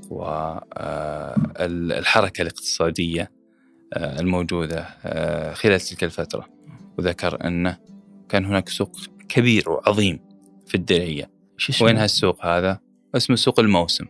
والحركة 1.60 2.42
الاقتصادية 2.42 3.32
آه، 3.94 4.20
الموجودة 4.20 4.88
آه، 5.06 5.54
خلال 5.54 5.80
تلك 5.80 6.04
الفترة. 6.04 6.48
وذكر 6.98 7.48
أنه 7.48 7.78
كان 8.30 8.46
هناك 8.46 8.70
سوق 8.70 8.92
كبير 9.30 9.70
وعظيم 9.70 10.20
في 10.68 10.76
الدرعية. 10.76 11.32
وين 11.82 11.98
هالسوق 11.98 12.46
هذا؟ 12.46 12.80
اسمه 13.16 13.36
سوق 13.36 13.60
الموسم. 13.60 14.06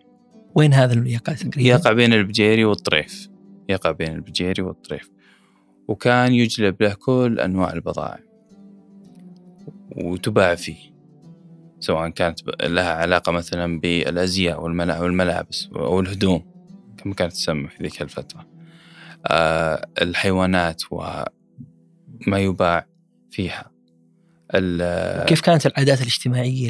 وين 0.55 0.73
هذا 0.73 1.07
يقع 1.07 1.33
تقريبا؟ 1.33 1.69
يقع 1.69 1.91
بين 1.91 2.13
البجيري 2.13 2.65
والطريف. 2.65 3.29
يقع 3.69 3.91
بين 3.91 4.15
البجيري 4.15 4.61
والطريف. 4.61 5.11
وكان 5.87 6.33
يجلب 6.33 6.83
له 6.83 6.93
كل 6.93 7.39
أنواع 7.39 7.73
البضائع. 7.73 8.19
وتباع 9.95 10.55
فيه. 10.55 10.94
سواء 11.85 12.09
كانت 12.09 12.39
لها 12.63 12.93
علاقة 12.93 13.31
مثلا 13.31 13.79
بالأزياء 13.79 14.61
والملابس 14.61 15.69
والهدوم 15.71 16.45
كما 16.97 17.13
كانت 17.13 17.33
تسمى 17.33 17.67
في 17.67 17.83
ذيك 17.83 18.01
الفترة. 18.01 18.47
آه، 19.27 19.87
الحيوانات 20.01 20.83
وما 20.91 22.39
يباع 22.39 22.85
فيها. 23.31 23.71
كيف 25.27 25.41
كانت 25.41 25.65
العادات 25.65 26.01
الاجتماعية 26.01 26.69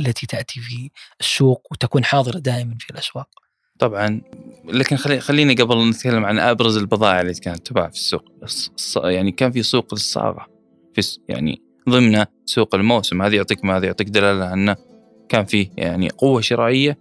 التي 0.00 0.26
تأتي 0.26 0.60
في 0.60 0.90
السوق 1.20 1.66
وتكون 1.70 2.04
حاضرة 2.04 2.38
دائما 2.38 2.76
في 2.78 2.90
الأسواق؟ 2.90 3.28
طبعا 3.78 4.20
لكن 4.64 4.96
خلي 4.96 5.20
خليني 5.20 5.54
قبل 5.54 5.88
نتكلم 5.90 6.24
عن 6.24 6.38
أبرز 6.38 6.76
البضائع 6.76 7.20
اللي 7.20 7.34
كانت 7.34 7.66
تباع 7.66 7.88
في 7.88 7.94
السوق 7.96 8.24
يعني 9.04 9.32
كان 9.32 9.52
في 9.52 9.62
سوق 9.62 9.94
للصاغه 9.94 10.46
في 10.94 11.18
يعني 11.28 11.62
ضمن 11.88 12.24
سوق 12.44 12.74
الموسم. 12.74 13.22
هذه 13.22 13.36
يعطيك 13.36 13.64
ما 13.64 13.76
هذا 13.76 13.86
يعطيك 13.86 14.08
دلالة 14.08 14.52
انه 14.52 14.76
كان 15.28 15.44
فيه 15.44 15.70
يعني 15.76 16.08
قوة 16.08 16.40
شرائية 16.40 16.98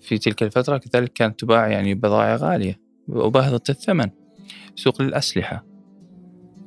في 0.00 0.18
تلك 0.18 0.42
الفترة 0.42 0.78
كذلك 0.78 1.12
كانت 1.12 1.40
تباع 1.40 1.68
يعني 1.68 1.94
بضائع 1.94 2.36
غالية 2.36 2.80
وباهظه 3.08 3.62
الثمن 3.68 4.10
سوق 4.76 5.02
للاسلحه 5.02 5.64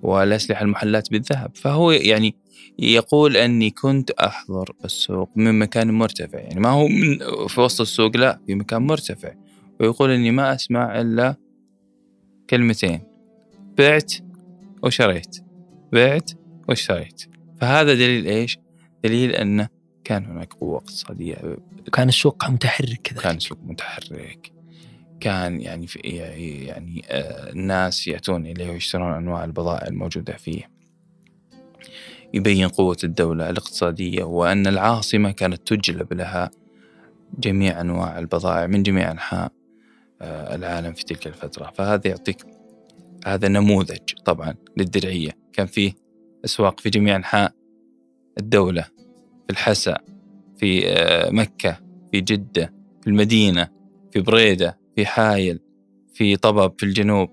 والأسلحة 0.02 0.62
المحلات 0.62 1.12
بالذهب. 1.12 1.52
فهو 1.56 1.92
يعني 1.92 2.36
يقول 2.80 3.38
أني 3.38 3.70
كنت 3.70 4.12
أحضر 4.12 4.76
السوق 4.86 5.30
من 5.36 5.60
مكان 5.60 5.94
مرتفع. 5.94 6.40
يعني 6.40 6.60
ما 6.60 6.70
هو 6.70 6.88
من 6.88 7.18
في 7.48 7.62
وسط 7.62 7.82
السوق 7.82 8.18
لا 8.18 8.40
في 8.48 8.56
مكان 8.56 8.82
مرتفع. 8.82 9.34
ويقول 9.80 10.12
أني 10.12 10.32
ما 10.32 10.56
أسمع 10.56 11.02
إلا 11.02 11.36
كلمتين 12.50 13.02
بعت 13.78 14.14
وشريت. 14.84 15.44
بعت 15.94 16.32
واشتريت 16.70 17.22
فهذا 17.62 17.94
دليل 17.94 18.26
إيش؟ 18.26 18.58
دليل 19.04 19.32
أنه 19.32 19.70
كان 20.04 20.26
هناك 20.26 20.54
قوة 20.54 20.78
اقتصادية. 20.78 21.58
كان 21.94 22.10
السوق 22.10 22.50
متحرك 22.50 23.02
كذا. 23.04 23.22
كان 23.22 23.36
السوق 23.36 23.58
متحرك. 23.64 24.52
كان 25.20 25.62
يعني 25.62 25.88
في 25.88 26.00
يعني 26.00 27.04
آه، 27.10 27.52
الناس 27.52 28.08
يأتون 28.08 28.46
إليه 28.46 28.70
ويشترون 28.70 29.14
أنواع 29.14 29.44
البضائع 29.44 29.88
الموجودة 29.88 30.34
فيه. 30.34 30.70
يبين 32.34 32.68
قوة 32.68 32.98
الدولة 33.04 33.50
الاقتصادية 33.50 34.24
وأن 34.24 34.68
العاصمة 34.68 35.32
كانت 35.32 35.74
تجلب 35.74 36.14
لها 36.14 36.52
جميع 37.40 37.82
أنواع 37.82 38.20
البضائع 38.20 38.68
من 38.68 38.84
جميع 38.84 39.12
أنحاء 39.12 39.52
آه، 40.22 40.56
العالم 40.56 40.94
في 40.94 41.04
تلك 41.04 41.28
الفترة. 41.28 41.72
فهذا 41.76 42.08
يعطيك 42.08 42.46
هذا 43.26 43.48
نموذج 43.48 44.14
طبعا 44.26 44.56
للدرعية. 44.78 45.32
كان 45.54 45.68
فيه 45.68 46.09
أسواق 46.46 46.80
في 46.80 46.90
جميع 46.90 47.16
أنحاء 47.16 47.54
الدولة 48.40 48.82
في 48.82 49.50
الحسا 49.50 49.98
في 50.58 50.88
آه، 50.88 51.30
مكة 51.32 51.80
في 52.12 52.22
جدة 52.22 52.74
في 53.02 53.08
المدينة 53.08 53.68
في 54.12 54.22
بريدة 54.22 54.80
في 54.96 55.06
حايل 55.06 55.60
في 56.14 56.36
طبب 56.36 56.74
في 56.78 56.86
الجنوب. 56.86 57.30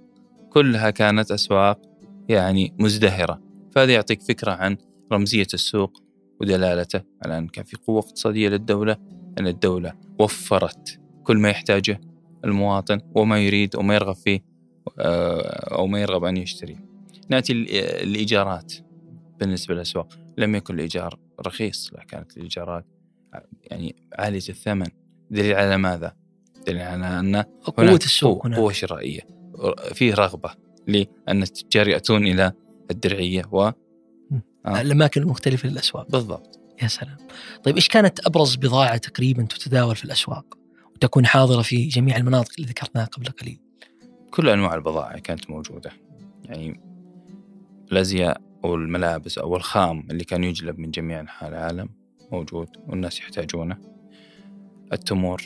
كلها 0.51 0.91
كانت 0.91 1.31
أسواق 1.31 1.81
يعني 2.29 2.75
مزدهرة. 2.79 3.41
فهذا 3.75 3.93
يعطيك 3.93 4.23
فكرة 4.23 4.53
عن 4.53 4.77
رمزية 5.13 5.47
السوق 5.55 6.03
ودلالته. 6.41 7.01
على 7.25 7.39
أن 7.39 7.49
كان 7.49 7.65
في 7.65 7.77
قوة 7.77 7.99
اقتصادية 7.99 8.49
للدولة 8.49 8.97
أن 9.39 9.47
الدولة 9.47 9.93
وفرت 10.21 11.01
كل 11.25 11.37
ما 11.37 11.51
يحتاجه 11.51 12.01
المواطن 12.45 13.01
وما 13.15 13.39
يريد 13.39 13.77
وما 13.77 13.95
يرغب 13.95 14.15
فيه 14.15 14.45
آه، 14.99 15.75
أو 15.75 15.87
ما 15.87 16.01
يرغب 16.01 16.25
أن 16.25 16.37
يشتري. 16.37 16.77
نأتي 17.29 17.53
الإيجارات 18.03 18.75
بالنسبة 19.41 19.75
للأسواق 19.75 20.19
لم 20.39 20.55
يكن 20.55 20.75
الإيجار 20.75 21.19
رخيص 21.47 21.91
لا 21.95 22.05
كانت 22.05 22.37
الإيجارات 22.37 22.87
يعني 23.63 23.97
عالية 24.19 24.49
الثمن. 24.49 24.87
دليل 25.31 25.55
على 25.55 25.77
ماذا؟ 25.77 26.17
دليل 26.67 26.83
على 26.83 27.21
أن 27.21 27.43
قوة 27.65 27.95
السوق 27.95 28.47
هناك. 28.47 28.59
قوة 28.59 28.73
شرائية 28.73 29.21
فيه 29.95 30.15
رغبة 30.15 30.51
لأن 30.87 31.43
التجار 31.43 31.89
يأتون 31.89 32.27
إلى 32.27 32.53
الدرعية 32.91 33.43
و 33.53 33.61
آه. 33.63 34.81
الأماكن 34.81 35.23
المختلفة 35.23 35.69
للأسواق. 35.69 36.11
بالضبط. 36.11 36.61
يا 36.83 36.89
سلام. 36.89 37.17
طيب 37.65 37.75
إيش 37.75 37.89
كانت 37.89 38.27
أبرز 38.27 38.57
بضاعة 38.57 38.97
تقريبا 38.97 39.43
تتداول 39.43 39.97
في 39.97 40.05
الأسواق؟ 40.05 40.59
وتكون 40.95 41.27
حاضرة 41.27 41.63
في 41.63 41.87
جميع 41.87 42.17
المناطق 42.17 42.53
اللي 42.59 42.69
ذكرناها 42.69 43.07
قبل 43.07 43.27
قليل. 43.27 43.61
كل 44.31 44.49
أنواع 44.49 44.75
البضائع 44.75 45.19
كانت 45.19 45.51
موجودة. 45.51 45.91
يعني 46.45 46.81
الازياء 47.93 48.41
أو 48.67 48.75
الملابس 48.75 49.39
أو 49.39 49.57
الخام 49.57 50.07
اللي 50.11 50.25
كان 50.25 50.45
يجلب 50.45 50.79
من 50.79 50.91
جميع 50.91 51.21
أنحاء 51.21 51.49
العالم 51.49 51.89
موجود 52.33 52.69
والناس 52.87 53.19
يحتاجونه. 53.19 53.79
التمور 54.93 55.43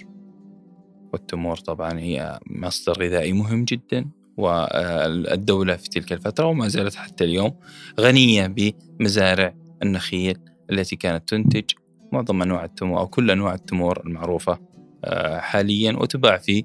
والتمور 1.12 1.56
طبعا 1.56 1.98
هي 1.98 2.38
مصدر 2.46 3.02
غذائي 3.02 3.32
مهم 3.32 3.64
جدا 3.64 4.10
والدولة 4.36 5.76
في 5.76 5.88
تلك 5.88 6.12
الفترة 6.12 6.46
وما 6.46 6.68
زالت 6.68 6.94
حتى 6.94 7.24
اليوم 7.24 7.54
غنية 8.00 8.46
بمزارع 8.46 9.54
النخيل 9.82 10.38
التي 10.70 10.96
كانت 10.96 11.28
تنتج 11.28 11.64
معظم 12.12 12.42
أنواع 12.42 12.64
التمور 12.64 13.00
أو 13.00 13.06
كل 13.06 13.30
أنواع 13.30 13.54
التمور 13.54 14.02
المعروفة 14.06 14.58
آه، 15.04 15.38
حاليا 15.38 15.92
وتباع 15.92 16.36
في 16.36 16.64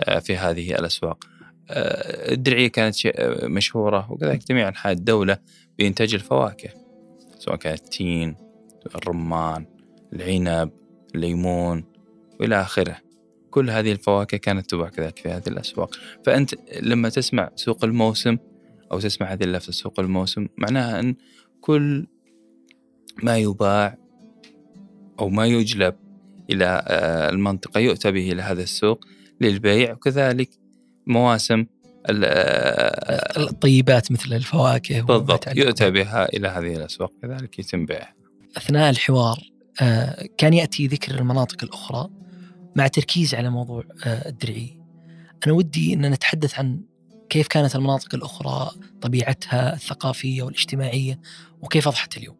آه، 0.00 0.18
في 0.18 0.36
هذه 0.36 0.74
الأسواق. 0.74 1.24
آه، 1.70 2.32
الدرعية 2.32 2.68
كانت 2.68 2.96
مشهورة 3.44 4.12
وكذلك 4.12 4.48
جميع 4.48 4.68
أنحاء 4.68 4.92
الدولة 4.92 5.38
بإنتاج 5.78 6.14
الفواكه 6.14 6.70
سواء 7.38 7.56
كانت 7.56 7.80
التين 7.80 8.36
الرمان 8.96 9.66
العنب 10.12 10.70
الليمون 11.14 11.84
وإلى 12.40 12.60
آخره. 12.60 12.96
كل 13.50 13.70
هذه 13.70 13.92
الفواكه 13.92 14.36
كانت 14.36 14.70
تباع 14.70 14.88
كذلك 14.88 15.18
في 15.18 15.28
هذه 15.28 15.48
الأسواق. 15.48 15.94
فأنت 16.24 16.54
لما 16.82 17.08
تسمع 17.08 17.50
سوق 17.54 17.84
الموسم 17.84 18.36
أو 18.92 19.00
تسمع 19.00 19.32
هذه 19.32 19.44
اللفظة 19.44 19.72
سوق 19.72 20.00
الموسم 20.00 20.48
معناها 20.58 21.00
أن 21.00 21.14
كل 21.60 22.06
ما 23.22 23.38
يباع 23.38 23.98
أو 25.20 25.28
ما 25.28 25.46
يجلب 25.46 25.94
إلى 26.50 26.84
آه، 26.86 27.30
المنطقة 27.30 27.78
يؤتى 27.80 28.12
به 28.12 28.32
إلى 28.32 28.42
هذا 28.42 28.62
السوق 28.62 29.04
للبيع 29.40 29.92
وكذلك 29.92 30.50
مواسم 31.06 31.66
الطيبات 33.36 34.12
مثل 34.12 34.32
الفواكه 34.32 35.00
بالضبط 35.00 35.56
يؤتى 35.56 35.90
بها 35.90 36.28
إلى 36.28 36.48
هذه 36.48 36.76
الأسواق 36.76 37.12
كذلك 37.22 37.58
يتم 37.58 37.86
بيعها. 37.86 38.14
أثناء 38.56 38.90
الحوار 38.90 39.38
آه، 39.82 40.28
كان 40.38 40.54
يأتي 40.54 40.86
ذكر 40.86 41.14
المناطق 41.14 41.64
الأخرى 41.64 42.08
مع 42.76 42.86
تركيز 42.86 43.34
على 43.34 43.50
موضوع 43.50 43.84
آه، 44.04 44.28
الدرعي. 44.28 44.80
أنا 45.46 45.54
ودي 45.54 45.94
أن 45.94 46.10
نتحدث 46.10 46.58
عن 46.58 46.80
كيف 47.30 47.48
كانت 47.48 47.76
المناطق 47.76 48.14
الأخرى 48.14 48.70
طبيعتها 49.02 49.74
الثقافية 49.74 50.42
والاجتماعية 50.42 51.20
وكيف 51.62 51.88
أضحت 51.88 52.16
اليوم؟ 52.16 52.36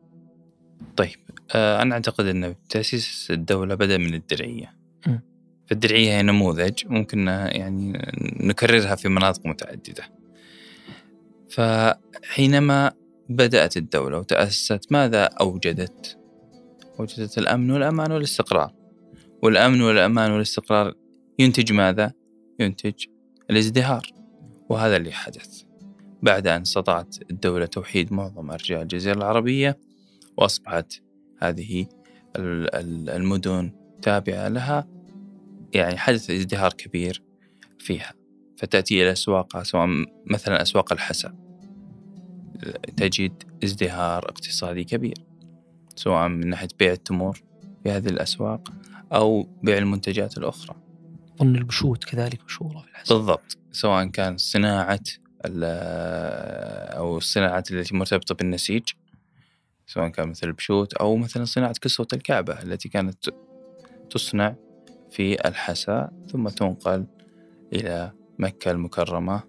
طيب 0.96 1.16
آه، 1.55 1.83
أنا 1.83 1.94
أعتقد 1.94 2.27
أن 2.27 2.55
تأسيس 2.68 3.29
الدولة 3.31 3.74
بدأ 3.74 3.98
من 3.98 4.14
الدرعية. 4.14 4.74
م. 5.07 5.18
فالدرعية 5.66 6.11
هي 6.11 6.22
نموذج 6.22 6.87
ممكن 6.87 7.29
يعني 7.29 7.92
نكررها 8.40 8.94
في 8.94 9.09
مناطق 9.09 9.46
متعددة. 9.46 10.05
فحينما 11.50 12.92
بدأت 13.29 13.77
الدولة 13.77 14.18
وتأسست 14.18 14.92
ماذا 14.92 15.24
أوجدت؟ 15.24 16.18
أوجدت 17.00 17.38
الأمن 17.38 17.70
والأمان 17.70 18.12
والاستقرار. 18.12 18.74
والأمن 19.42 19.81
والأمان 19.81 20.33
والاستقرار 20.33 20.94
ينتج 21.38 21.72
ماذا؟ 21.72 22.12
ينتج 22.61 23.05
الازدهار. 23.50 24.12
وهذا 24.68 24.96
اللي 24.96 25.12
حدث. 25.12 25.62
بعد 26.22 26.46
أن 26.46 26.61
استطاعت 26.61 27.16
الدولة 27.31 27.66
توحيد 27.66 28.12
معظم 28.12 28.50
أرجاء 28.50 28.83
الجزيرة 28.83 29.16
العربية 29.16 29.79
وأصبحت 30.37 30.92
هذه 31.38 31.87
المدن 32.37 33.72
تابعة 34.03 34.48
لها. 34.48 34.93
يعني 35.74 35.98
حدث 35.98 36.30
ازدهار 36.30 36.72
كبير 36.72 37.22
فيها 37.78 38.14
فتأتي 38.58 39.02
إلى 39.02 39.12
أسواقها 39.12 39.62
سواء 39.62 39.88
مثلا 40.26 40.62
أسواق 40.62 40.92
الحسا. 40.92 41.34
تجد 42.96 43.42
ازدهار 43.64 44.24
اقتصادي 44.24 44.84
كبير 44.84 45.14
سواء 45.96 46.28
من 46.28 46.48
ناحية 46.48 46.68
بيع 46.78 46.92
التمور 46.92 47.42
في 47.84 47.90
هذه 47.90 48.06
الأسواق 48.08 48.72
أو 49.12 49.48
بيع 49.62 49.78
المنتجات 49.78 50.38
الأخرى. 50.38 50.76
ظن 51.38 51.56
البشوت 51.56 52.04
كذلك 52.04 52.44
مشهورة 52.44 52.78
في 52.78 52.88
الحسن 52.88 53.14
بالضبط 53.14 53.58
سواء 53.72 54.06
كان 54.06 54.37
صناعة 54.37 55.00
أو 56.96 57.16
الصناعات 57.16 57.70
التي 57.70 57.96
مرتبطة 57.96 58.34
بالنسيج 58.34 58.82
سواء 59.87 60.08
كان 60.08 60.28
مثل 60.28 60.46
البشوت 60.46 60.94
أو 60.94 61.16
مثلا 61.16 61.44
صناعة 61.44 61.74
كسوة 61.80 62.06
الكعبة 62.12 62.62
التي 62.62 62.88
كانت 62.88 63.30
تصنع 64.10 64.54
في 65.14 65.48
الحسا 65.48 66.11
ثم 66.33 66.48
تنقل 66.48 67.05
إلى 67.72 68.12
مكة 68.38 68.70
المكرمة 68.70 69.42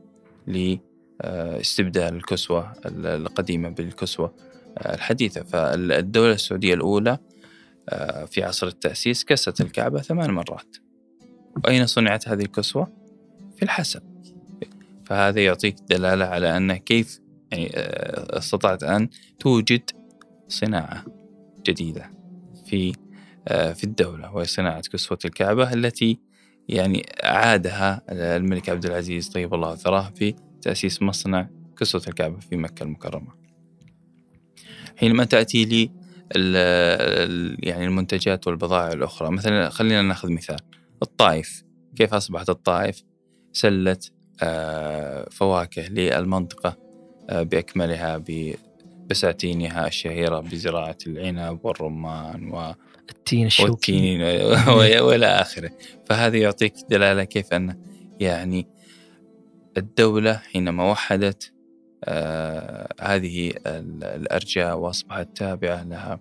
آه، 1.21 1.61
استبدال 1.61 2.15
الكسوة 2.15 2.73
القديمة 2.85 3.69
بالكسوة 3.69 4.35
آه، 4.77 4.95
الحديثة. 4.95 5.43
فالدولة 5.43 6.33
السعودية 6.33 6.73
الأولى 6.73 7.17
آه، 7.89 8.25
في 8.25 8.43
عصر 8.43 8.67
التأسيس 8.67 9.25
كست 9.25 9.61
الكعبة 9.61 10.01
ثمان 10.01 10.31
مرات. 10.31 10.77
وأين 11.65 11.85
صنعت 11.85 12.29
هذه 12.29 12.41
الكسوة؟ 12.41 12.87
في 13.55 13.63
الحسن 13.63 13.99
فهذا 15.05 15.45
يعطيك 15.45 15.75
دلالة 15.89 16.25
على 16.25 16.57
أن 16.57 16.75
كيف 16.75 17.19
يعني 17.51 17.69
استطعت 18.37 18.83
أن 18.83 19.09
توجد 19.39 19.89
صناعة 20.47 21.05
جديدة 21.65 22.11
في 22.65 22.93
في 23.47 23.83
الدولة 23.83 24.35
وهي 24.35 24.45
صناعة 24.45 24.81
كسوة 24.81 25.19
الكعبة 25.25 25.73
التي 25.73 26.19
يعني 26.69 27.05
أعادها 27.23 28.01
الملك 28.09 28.69
عبد 28.69 28.85
العزيز 28.85 29.29
طيب 29.29 29.53
الله 29.53 29.75
ثراه 29.75 30.11
في 30.15 30.35
تأسيس 30.61 31.01
مصنع 31.01 31.49
كسوة 31.77 32.01
الكعبة 32.07 32.39
في 32.39 32.57
مكة 32.57 32.83
المكرمة. 32.83 33.45
حينما 34.97 35.23
تأتي 35.23 35.65
لي 35.65 35.91
يعني 37.63 37.85
المنتجات 37.85 38.47
والبضائع 38.47 38.93
الأخرى 38.93 39.31
مثلا 39.31 39.69
خلينا 39.69 40.01
نأخذ 40.01 40.31
مثال 40.31 40.59
الطائف 41.03 41.63
كيف 41.95 42.13
أصبحت 42.13 42.49
الطائف؟ 42.49 43.03
سلة 43.53 43.97
آه، 44.41 45.29
فواكه 45.31 45.87
للمنطقة 45.87 46.77
آه، 47.29 47.43
بأكملها 47.43 48.23
بساتينها 49.09 49.87
الشهيرة 49.87 50.39
بزراعة 50.39 50.97
العنب 51.07 51.59
والرمان 51.63 52.51
و 52.51 52.73
التين 53.09 53.45
الشوكي. 53.45 53.71
والتين 53.71 54.21
وإلى 55.03 55.25
آخره. 55.25 55.71
فهذا 56.05 56.37
يعطيك 56.37 56.73
دلالة 56.89 57.23
كيف 57.23 57.53
أن 57.53 57.79
يعني 58.19 58.67
الدولة 59.77 60.33
حينما 60.33 60.91
وحدت 60.91 61.53
آه 62.03 62.87
هذه 63.01 63.53
الأرجاء 63.65 64.77
وأصبحت 64.77 65.37
تابعة 65.37 65.83
لها 65.83 66.19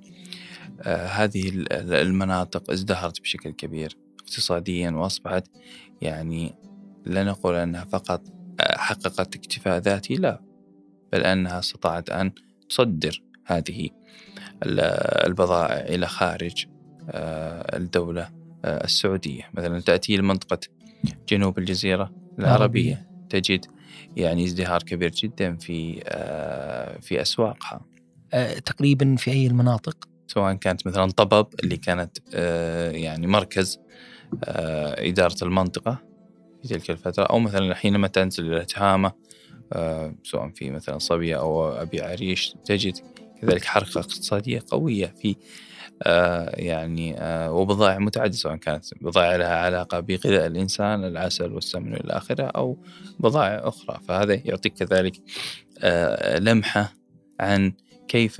آه 0.82 1.06
هذه 1.06 1.52
المناطق 1.72 2.70
ازدهرت 2.70 3.20
بشكل 3.20 3.50
كبير 3.50 3.96
اقتصاديا 4.20 4.90
وأصبحت 4.90 5.44
يعني 6.00 6.54
لا 7.06 7.24
نقول 7.24 7.54
أنها 7.54 7.84
فقط 7.84 8.22
آه، 8.60 8.78
حققت 8.78 9.36
اكتفاء 9.36 9.78
ذاتي 9.78 10.14
لا 10.14 10.40
بل 11.12 11.20
أنها 11.20 11.58
استطاعت 11.58 12.10
أن 12.10 12.32
تصدر 12.68 13.22
هذه 13.46 13.88
البضائع 15.26 15.76
إلى 15.76 16.06
خارج 16.06 16.66
الدولة 17.08 18.28
آه، 18.64 18.84
السعودية. 18.84 19.48
مثلا 19.54 19.80
تأتي 19.80 20.16
لمنطقة 20.16 20.58
جنوب 21.28 21.58
الجزيرة 21.58 22.12
العربية 22.38 23.06
تجد 23.28 23.66
يعني 24.16 24.44
ازدهار 24.44 24.82
كبير 24.82 25.10
جدا 25.10 25.56
في 25.56 26.02
آه، 26.04 26.98
في 27.00 27.22
أسواقها. 27.22 27.80
تقريبا 28.64 29.16
في 29.16 29.30
أي 29.30 29.46
المناطق؟ 29.46 30.08
سواء 30.26 30.54
كانت 30.54 30.86
مثلا 30.86 31.10
طبب 31.10 31.46
اللي 31.64 31.76
كانت 31.76 32.18
يعني 32.94 33.26
مركز 33.26 33.78
إدارة 34.98 35.36
المنطقة 35.42 35.98
في 36.62 36.68
تلك 36.68 36.90
الفترة 36.90 37.22
أو 37.22 37.38
مثلا 37.38 37.74
حينما 37.74 38.08
تنزل 38.08 38.52
إلى 38.52 38.64
تهامة 38.64 39.12
سواء 40.24 40.50
في 40.54 40.70
مثلا 40.70 40.98
صبية 40.98 41.36
أو 41.40 41.68
أبي 41.68 42.00
عريش 42.00 42.56
تجد 42.64 42.94
كذلك 43.42 43.64
حركة 43.64 43.98
اقتصادية 43.98 44.62
قوية 44.68 45.06
في 45.06 45.28
آه، 45.30 45.36
يعني 46.54 47.20
آه، 47.20 47.52
وبضائع 47.52 47.98
متعددة 47.98 48.36
سواء 48.36 48.56
كانت 48.56 48.84
بضائع 49.00 49.36
لها 49.36 49.56
علاقة 49.56 50.00
بغذاء 50.00 50.46
الإنسان 50.46 51.04
العسل 51.04 51.52
والسمن 51.52 51.94
إلى 51.94 52.12
آخره 52.12 52.44
أو 52.44 52.78
بضائع 53.18 53.68
أخرى. 53.68 54.00
فهذا 54.08 54.34
يعطيك 54.34 54.74
كذلك 54.74 55.16
آه، 55.78 56.38
لمحة 56.38 56.92
عن 57.40 57.72
كيف 58.08 58.38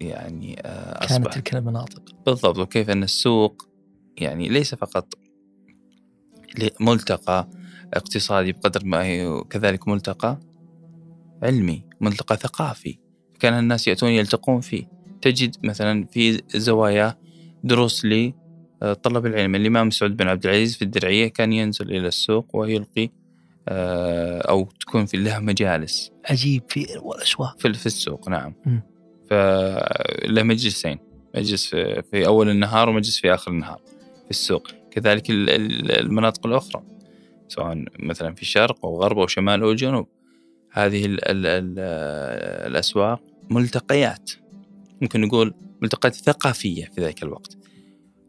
يعني 0.00 0.62
كانت 1.08 1.28
تلك 1.32 1.54
المناطق. 1.54 2.02
بالضبط. 2.26 2.58
وكيف 2.58 2.90
أن 2.90 3.02
السوق 3.02 3.68
يعني 4.16 4.48
ليس 4.48 4.74
فقط 4.74 5.14
ملتقى 6.80 7.48
اقتصادي 7.94 8.52
بقدر 8.52 8.84
ما 8.84 9.04
هي 9.04 9.42
كذلك 9.50 9.88
ملتقى 9.88 10.40
علمي 11.42 11.84
ملتقى 12.00 12.36
ثقافي 12.36 12.98
كان 13.40 13.58
الناس 13.58 13.88
يأتون 13.88 14.10
يلتقون 14.10 14.60
فيه. 14.60 14.97
تجد 15.22 15.56
مثلا 15.64 16.06
في 16.06 16.42
زوايا 16.54 17.18
دروس 17.64 18.04
لطلب 18.04 19.26
آه، 19.26 19.28
العلم 19.28 19.54
الإمام 19.54 19.90
سعود 19.90 20.16
بن 20.16 20.28
عبد 20.28 20.46
العزيز 20.46 20.76
في 20.76 20.82
الدرعية 20.82 21.28
كان 21.28 21.52
ينزل 21.52 21.90
إلى 21.90 22.08
السوق 22.08 22.56
ويلقي 22.56 23.10
آه، 23.68 24.38
أو 24.38 24.68
تكون 24.80 25.06
في 25.06 25.16
له 25.16 25.38
مجالس. 25.38 26.12
عجيب 26.30 26.62
في 26.68 26.86
الأسواق 27.14 27.60
في, 27.60 27.72
في 27.72 27.86
السوق 27.86 28.28
نعم. 28.28 28.54
فله 29.30 30.42
مجلسين 30.42 30.98
مجلس 31.36 31.66
في, 31.66 32.02
في 32.02 32.26
أول 32.26 32.50
النهار 32.50 32.88
ومجلس 32.88 33.20
في 33.20 33.34
آخر 33.34 33.50
النهار 33.50 33.80
في 34.24 34.30
السوق. 34.30 34.68
كذلك 34.90 35.24
المناطق 35.30 36.46
الأخرى 36.46 36.82
سواء 37.48 37.84
مثلا 37.98 38.34
في 38.34 38.42
الشرق 38.42 38.86
أو 38.86 39.02
غرب 39.02 39.18
أو 39.18 39.26
شمال 39.26 39.62
أو 39.62 39.74
جنوب. 39.74 40.06
هذه 40.72 41.06
ال 41.06 41.28
ال 41.28 41.46
ال 41.46 41.78
الأسواق 42.70 43.20
ملتقيات. 43.50 44.30
ممكن 45.02 45.20
نقول 45.20 45.54
ملتقيات 45.82 46.14
ثقافية 46.14 46.90
في 46.94 47.00
ذلك 47.00 47.22
الوقت. 47.22 47.56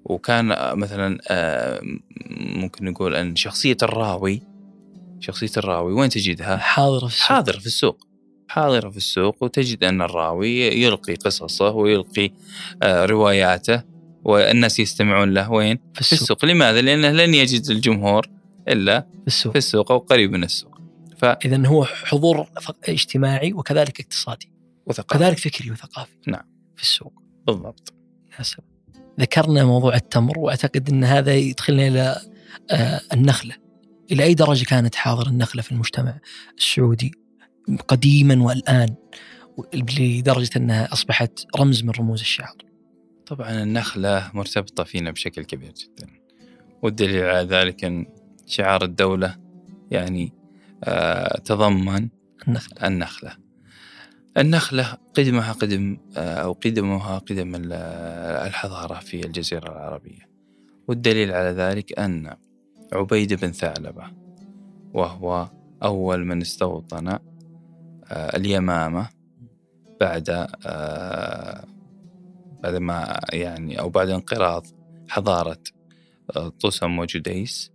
وكان 0.06 0.56
مثلا 0.78 1.18
آه، 1.28 1.82
ممكن 2.56 2.86
نقول 2.86 3.16
أن 3.16 3.36
شخصية 3.36 3.78
الراوي 3.84 4.42
شخصية 5.20 5.52
الراوي 5.58 5.94
وين 5.94 6.10
تجدها؟ 6.10 6.58
حاضرة 6.58 7.08
في 7.08 7.16
السوق. 7.16 7.28
حاضرة 7.28 7.60
في 7.60 7.68
السوق. 7.68 8.08
حاضرة 8.48 8.90
في 8.90 8.98
السوق 8.98 9.44
وتجد 9.44 9.84
أن 9.84 10.02
الراوي 10.02 10.60
يلقي 10.60 11.16
قصصه 11.16 11.70
ويلقي 11.70 12.32
آه، 12.84 13.06
رواياته 13.06 13.84
والناس 14.24 14.80
يستمعون 14.80 15.34
له. 15.34 15.52
وين؟ 15.52 15.80
في 15.94 16.02
السوق, 16.02 16.18
في 16.18 16.24
السوق. 16.24 16.46
لماذا؟ 16.46 16.82
لأنه 16.82 17.12
لن 17.12 17.34
يجد 17.34 17.70
الجمهور 17.70 18.30
إلا 18.68 19.00
في 19.00 19.28
السوق, 19.28 19.52
في 19.52 19.58
السوق 19.58 19.92
أو 19.92 19.98
قريب 19.98 20.32
من 20.32 20.44
السوق. 20.44 20.82
ف... 21.18 21.26
إذا 21.26 21.68
هو 21.68 21.86
حضور 21.86 22.48
اجتماعي 22.84 23.54
وكذلك 23.54 24.02
اقتصادي. 24.02 24.52
وثقافي. 24.86 25.20
كذلك 25.20 25.38
فكري 25.38 25.72
وثقافي. 25.72 26.12
نعم. 26.28 26.49
في 26.80 26.86
السوق 26.86 27.14
بالضبط 27.48 27.94
يا 28.40 28.44
سلام 28.44 28.68
ذكرنا 29.20 29.66
موضوع 29.66 29.96
التمر 29.96 30.40
وأعتقد 30.40 30.90
إن 30.90 31.04
هذا 31.04 31.36
يدخلنا 31.36 31.88
إلى 31.88 32.22
آه، 32.72 33.02
النخلة 33.14 33.56
إلى 34.12 34.24
أي 34.24 34.34
درجة 34.34 34.66
كانت 34.66 34.96
حاضر 34.96 35.28
النخلة 35.28 35.62
في 35.62 35.72
المجتمع 35.72 36.20
السعودي 36.58 37.12
قديما 37.88 38.44
والآن 38.44 38.96
لدرجة 39.74 40.50
أنها 40.56 40.94
أصبحت 40.94 41.46
رمز 41.58 41.84
من 41.84 41.90
رموز 41.90 42.20
الشعر. 42.20 42.56
طبعا 43.26 43.64
النخلة 43.64 44.32
مرتبطة 44.34 44.84
فينا 44.84 45.12
بشكل 45.12 45.44
كبير 45.44 45.72
جدا. 45.72 46.08
والدليل 46.82 47.24
على 47.24 47.48
ذلك 47.48 47.84
إن 47.84 48.06
شعار 48.46 48.84
الدولة 48.84 49.38
يعني 49.92 50.34
آه 50.84 51.40
تضمن 51.40 52.10
النخلة 52.48 52.88
النخلة. 52.88 53.49
النخلة 54.40 54.98
قدمها 55.14 55.54
قدم 55.54 55.98
آه، 56.18 56.36
أو 56.36 56.52
قدمها 56.54 57.18
قدم 57.18 57.56
الحضارة 58.46 59.00
في 59.00 59.26
الجزيرة 59.26 59.72
العربية. 59.72 60.30
والدليل 60.88 61.32
على 61.32 61.50
ذلك 61.50 62.00
أن 62.00 62.36
عبيد 62.94 63.34
بن 63.34 63.52
ثعلبة 63.52 64.04
وهو 64.94 65.48
أول 65.84 66.26
من 66.26 66.42
استوطن 66.42 67.08
آه، 67.08 67.20
اليمامة 68.12 69.10
بعد 70.02 70.48
آه، 70.66 71.66
بعد 72.64 72.76
ما 72.76 73.20
يعني 73.34 73.80
أو 73.80 73.90
بعد 73.90 74.10
انقراض 74.10 74.66
حضارة 75.10 75.60
طوسم 76.60 77.00
وجديس 77.00 77.72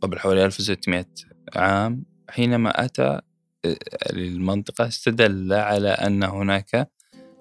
قبل 0.00 0.18
حوالي 0.18 0.44
1600 0.44 1.06
عام 1.56 2.04
حينما 2.30 2.84
أتى 2.84 3.20
للمنطقة 4.12 4.86
استدل 4.88 5.52
على 5.52 5.88
أن 5.88 6.22
هناك 6.22 6.90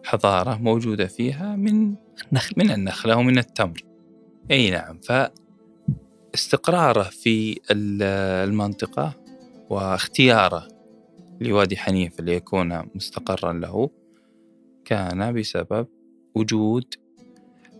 حضارة 0.05 0.57
موجودة 0.57 1.07
فيها 1.07 1.55
من 1.55 1.95
النخل 2.27 2.53
من 2.57 2.71
النخلة 2.71 3.15
ومن 3.15 3.37
التمر. 3.37 3.83
أي 4.51 4.69
نعم 4.71 4.99
فاستقراره 6.33 7.03
في 7.03 7.59
المنطقة 7.71 9.13
واختياره 9.69 10.67
لوادي 11.41 11.77
حنيف 11.77 12.21
ليكون 12.21 12.83
مستقرا 12.95 13.53
له 13.53 13.89
كان 14.85 15.33
بسبب 15.33 15.87
وجود 16.35 16.93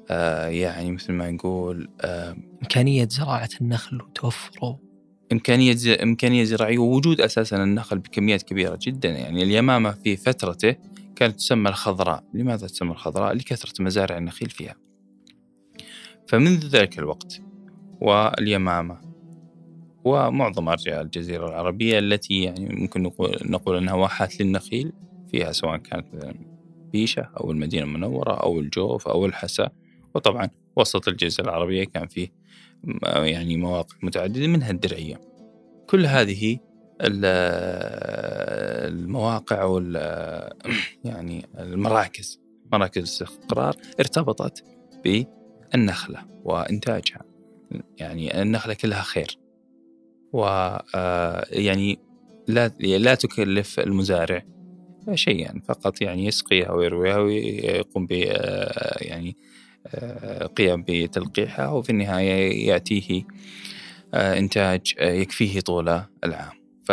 آه 0.10 0.48
يعني 0.48 0.92
مثل 0.92 1.14
ما 1.14 1.32
نقول 1.32 1.90
آه 2.02 2.36
إمكانية 2.62 3.08
زراعة 3.08 3.50
النخل 3.62 4.02
وتوفره. 4.02 4.89
إمكانية 5.32 5.76
إمكانية 6.04 6.44
زراعية 6.44 6.78
ووجود 6.78 7.22
أساسا 7.22 7.64
النخل 7.64 8.00
بكميات 8.00 8.44
كبيرة 8.44 8.80
جدا. 8.82 9.10
يعني 9.10 9.44
اليمامة 9.44 9.92
في 9.92 10.18
فترته 10.18 10.76
كانت 11.16 11.36
تسمى 11.36 11.70
الخضراء. 11.70 12.24
لماذا 12.34 12.68
تسمى 12.68 12.92
الخضراء؟ 12.92 13.34
لكثرة 13.34 13.84
مزارع 13.84 14.18
النخيل 14.18 14.50
فيها. 14.50 14.76
فمنذ 16.28 16.68
ذلك 16.68 17.00
الوقت 17.00 17.42
واليمامة 18.02 18.98
ومعظم 20.04 20.70
أرجاء 20.70 21.02
الجزيرة 21.02 21.48
العربية 21.48 22.00
التي 22.00 22.44
يعني 22.44 22.76
ممكن 22.76 23.04
نقول, 23.04 23.38
نقول 23.46 23.78
أنها 23.78 23.94
واحات 23.94 24.42
للنخيل 24.42 24.94
فيها 25.32 25.52
سواء 25.52 25.78
كانت 25.78 26.06
مثلا 26.14 26.34
بيشة 26.92 27.22
أو 27.22 27.52
المدينة 27.52 27.84
المنورة 27.84 28.34
أو 28.34 28.60
الجوف 28.60 29.08
أو 29.08 29.26
الحسا. 29.26 29.70
وطبعا 30.16 30.50
وسط 30.76 31.08
الجزيرة 31.08 31.46
العربية 31.46 31.84
كان 31.84 32.08
فيه 32.08 32.32
يعني 33.04 33.58
مواقع 33.58 33.96
متعددة 34.04 34.48
منها 34.48 34.72
الدرعية. 34.72 35.22
كل 35.90 36.06
هذه 36.06 36.60
المواقع 38.88 39.64
وال 39.64 39.96
يعني 41.04 41.46
المراكز 41.60 42.42
مراكز 42.74 42.98
الاستقرار 42.98 43.76
ارتبطت 44.00 44.64
بالنخلة 45.04 46.26
وإنتاجها. 46.44 47.22
يعني 47.98 48.42
النخلة 48.42 48.74
كلها 48.74 49.02
خير. 49.02 49.40
و 50.34 50.46
آه، 50.96 51.46
يعني 51.52 52.00
لا 52.48 52.68
لا 52.80 53.16
تكلف 53.16 53.80
المزارع 53.80 54.44
شيئا 55.14 55.62
فقط 55.68 56.02
يعني 56.02 56.26
يسقيها 56.26 56.72
ويرويها 56.72 57.18
ويقوم 57.18 58.06
ب 58.06 58.12
آه، 58.12 58.98
يعني 59.02 59.38
قيام 60.56 60.84
بتلقيحها 60.88 61.68
وفي 61.68 61.90
النهاية 61.90 62.68
يأتيه 62.68 63.24
إنتاج 64.14 64.94
يكفيه 65.00 65.60
طول 65.60 66.02
العام. 66.24 66.52
ف 66.86 66.92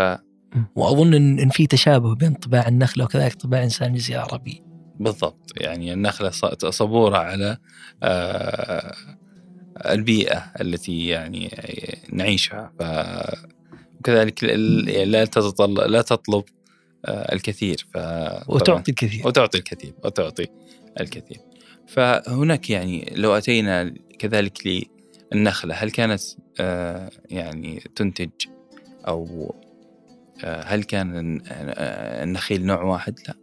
وأظن 0.77 1.15
إن 1.15 1.49
في 1.49 1.67
تشابه 1.67 2.15
بين 2.15 2.35
طباع 2.35 2.69
النخلة 2.69 3.05
وكذلك 3.05 3.35
طباع 3.35 3.63
إنسان 3.63 3.93
الجزيره 3.93 4.19
العربيه. 4.19 4.67
بالضبط. 5.01 5.53
يعني 5.57 5.93
النخلة 5.93 6.31
صبوره 6.71 7.19
على 7.19 7.59
البيئة 9.87 10.53
التي 10.61 11.07
يعني 11.07 11.51
نعيشها. 12.13 12.73
ف 12.79 12.83
وكذلك 14.01 14.45
لا 14.45 15.25
تتطلب 15.25 15.79
لا 15.79 16.03
تطلب 16.03 16.45
آه، 17.05 17.35
الكثير. 17.35 17.87
ف 17.95 17.97
وتعطي 18.49 18.91
الكثير. 18.91 19.27
وتعطي 19.27 19.59
الكثير. 19.59 19.93
وتعطي 20.05 20.47
الكثير. 21.01 21.39
فهناك 21.87 22.71
يعني 22.71 23.13
لو 23.17 23.33
أتينا 23.33 23.95
كذلك 24.19 24.87
للنخلة 25.33 25.75
هل 25.75 25.91
كانت 25.91 26.21
آه، 26.61 27.11
يعني 27.31 27.83
تنتج 27.95 28.31
أو 29.09 29.55
آه، 30.45 30.63
هل 30.63 30.83
كان 30.83 31.41
النخيل 32.23 32.67
نوع 32.67 32.83
واحد؟ 32.83 33.21
لا. 33.29 33.35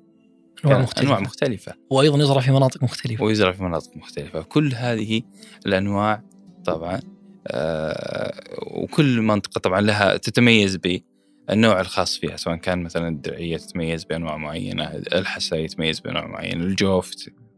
انواع 0.65 0.79
مختلفة. 0.79 1.07
أنواع 1.07 1.19
مختلفة. 1.19 1.73
وأيضا 1.89 2.17
يزرع 2.17 2.41
في 2.41 2.51
مناطق 2.51 2.83
مختلفة. 2.83 3.23
ويزرع 3.23 3.51
في 3.51 3.63
مناطق 3.63 3.97
مختلفة. 3.97 4.41
كل 4.41 4.73
هذه 4.75 5.21
الأنواع 5.65 6.23
طبعا 6.65 6.99
آه 7.47 8.33
وكل 8.61 9.21
منطقة 9.21 9.59
طبعا 9.59 9.81
لها 9.81 10.17
تتميز 10.17 10.75
بالنوع 10.75 11.81
الخاص 11.81 12.17
فيها 12.17 12.37
سواء 12.37 12.55
كان 12.55 12.83
مثلا 12.83 13.07
الدرعية 13.07 13.57
تتميز 13.57 14.03
بأنواع 14.03 14.37
معينة 14.37 14.83
الحسا 14.93 15.55
يتميز 15.55 15.99
بأنواع 15.99 16.27
معين 16.27 16.61
الجوف 16.61 17.11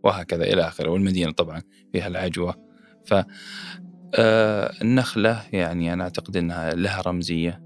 وهكذا 0.06 0.44
إلى 0.44 0.62
آخره. 0.68 0.90
والمدينة 0.90 1.32
طبعا 1.32 1.62
فيها 1.92 2.08
العجوة. 2.08 2.56
ف 3.06 3.14
آه 4.16 4.74
النخلة 4.82 5.44
يعني 5.54 5.94
أنا 5.94 6.04
أعتقد 6.04 6.38
إنها 6.38 6.74
لها 6.74 7.02
رمزية 7.02 7.62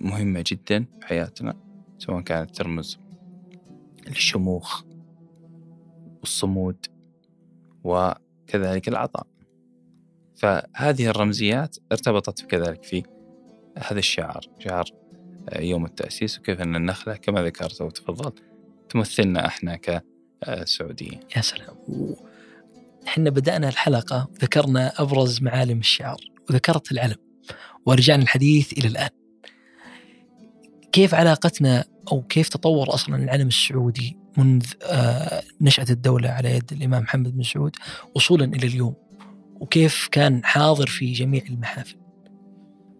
مهمة 0.00 0.44
جدا 0.46 0.86
في 1.00 1.06
حياتنا 1.06 1.54
سواء 1.98 2.20
كانت 2.20 2.56
ترمز 2.56 2.98
الشموخ 4.08 4.82
والصمود 6.20 6.86
وكذلك 7.84 8.88
العطاء. 8.88 9.26
فهذه 10.36 11.06
الرمزيات 11.06 11.76
ارتبطت 11.92 12.40
كذلك 12.40 12.82
في 12.82 13.02
هذا 13.78 13.98
الشعار 13.98 14.40
شعار 14.58 14.84
يوم 15.58 15.84
التأسيس 15.84 16.38
وكيف 16.38 16.60
أن 16.60 16.76
النخلة 16.76 17.16
كما 17.16 17.42
ذكرت 17.42 17.82
وتفضلت 17.82 18.42
تمثلنا 18.88 19.46
إحنا 19.46 19.76
كسعوديين 20.46 21.20
يا 21.36 21.42
سلام. 21.42 21.76
إحنا 23.08 23.30
بدأنا 23.30 23.68
الحلقة 23.68 24.28
وذكرنا 24.32 25.02
أبرز 25.02 25.42
معالم 25.42 25.78
الشعار 25.78 26.20
وذكرت 26.50 26.92
العلم 26.92 27.16
ورجعنا 27.86 28.22
الحديث 28.22 28.72
إلى 28.72 28.88
الآن. 28.88 29.10
كيف 30.92 31.14
علاقتنا 31.14 31.84
أو 32.12 32.22
كيف 32.22 32.48
تطور 32.48 32.94
أصلا 32.94 33.16
العلم 33.16 33.48
السعودي 33.48 34.16
منذ 34.36 34.66
آه، 34.82 35.42
نشأة 35.60 35.86
الدولة 35.90 36.28
على 36.28 36.56
يد 36.56 36.72
الإمام 36.72 37.02
محمد 37.02 37.36
بن 37.36 37.42
سعود 37.42 37.76
وصولا 38.14 38.44
إلى 38.44 38.66
اليوم؟ 38.66 38.94
وكيف 39.60 40.08
كان 40.12 40.44
حاضر 40.44 40.86
في 40.86 41.12
جميع 41.12 41.42
المحافل؟ 41.50 41.96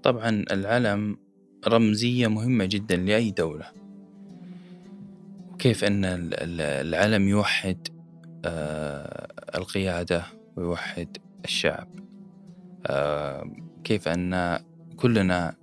طبعا 0.02 0.44
العلم 0.50 1.16
رمزية 1.68 2.26
مهمة 2.26 2.64
جدا 2.64 2.96
لأي 2.96 3.30
دولة. 3.30 3.86
وكيف 5.57 5.85
أن 5.85 6.31
العلم 6.61 7.29
يوحد 7.29 7.88
آه، 8.45 9.29
القيادة 9.55 10.25
ويوحد 10.57 11.16
الشعب. 11.45 11.88
آه، 12.87 13.51
كيف 13.85 14.09
أن 14.09 14.59
كلنا 14.97 15.57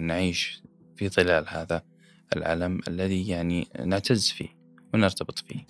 نعيش 0.00 0.62
في 0.96 1.08
ظلال 1.08 1.44
هذا 1.48 1.82
العلم 2.36 2.80
الذي 2.88 3.28
يعني 3.28 3.68
نعتز 3.84 4.30
فيه 4.30 4.48
ونرتبط 4.94 5.38
فيه. 5.38 5.66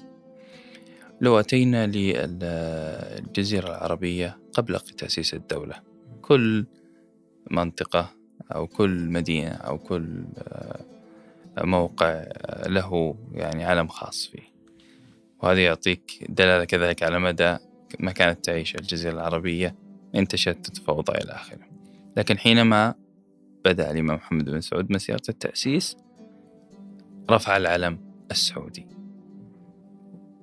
لو 1.20 1.40
أتينا 1.40 1.86
للجزيرة 1.86 3.68
العربية 3.68 4.38
قبل 4.52 4.80
تأسيس 4.80 5.34
الدولة 5.34 5.74
كل 6.22 6.66
منطقة 7.50 8.14
أو 8.54 8.66
كل 8.66 9.08
مدينة 9.08 9.50
أو 9.50 9.78
كل 9.78 10.24
آه، 10.38 10.89
موقع 11.66 12.24
له 12.66 13.14
يعني 13.32 13.64
علم 13.64 13.88
خاص 13.88 14.26
فيه. 14.26 14.50
وهذا 15.42 15.64
يعطيك 15.64 16.26
دلالة 16.28 16.64
كذلك 16.64 17.02
على 17.02 17.18
مدى 17.18 17.56
ما 17.98 18.12
كانت 18.12 18.44
تعيش 18.44 18.74
الجزيرة 18.74 19.12
العربية 19.12 19.76
انتشت 20.14 20.48
تتفوضى 20.48 21.12
إلى 21.12 21.32
آخره 21.32 21.70
لكن 22.16 22.38
حينما 22.38 22.94
بدأ 23.64 23.90
الإمام 23.90 24.16
محمد 24.16 24.44
بن 24.44 24.60
سعود 24.60 24.92
مسيرة 24.92 25.22
التأسيس 25.28 25.96
رفع 27.30 27.56
العلم 27.56 27.98
السعودي. 28.30 28.86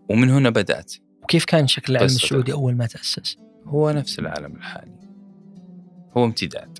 ومن 0.10 0.30
هنا 0.30 0.50
بدأت 0.50 0.94
وكيف 1.24 1.46
كان 1.46 1.68
شكل 1.68 1.94
العلم 1.94 2.06
السعودي 2.06 2.54
أول 2.54 2.76
ما 2.76 2.86
تأسس؟ 2.86 3.38
هو 3.66 3.92
نفس 3.92 4.20
العلم 4.20 4.56
الحالي. 4.56 4.98
هو 6.18 6.26
امتداد. 6.26 6.80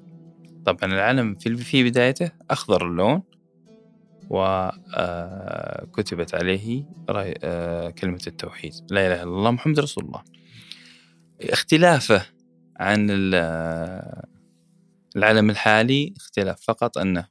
طبعا 0.66 0.94
العلم 0.94 1.36
في 1.36 1.56
في 1.56 1.84
بدايته 1.84 2.32
أخضر 2.50 2.88
اللون 2.88 3.22
وكتبت 4.30 6.34
آه، 6.34 6.40
عليه 6.40 6.86
آه، 7.44 7.90
كلمة 7.90 8.22
التوحيد. 8.28 8.74
لا 8.90 9.08
إله 9.08 9.24
إلا 9.24 9.24
الله 9.24 9.52
محمد 9.52 9.80
رسول 9.80 10.04
الله. 10.04 10.24
اختلافه 11.42 12.26
عن 12.80 13.08
العلم 15.16 15.50
الحالي 15.50 16.14
اختلاف. 16.18 16.62
فقط 16.62 16.98
أنه 16.98 17.28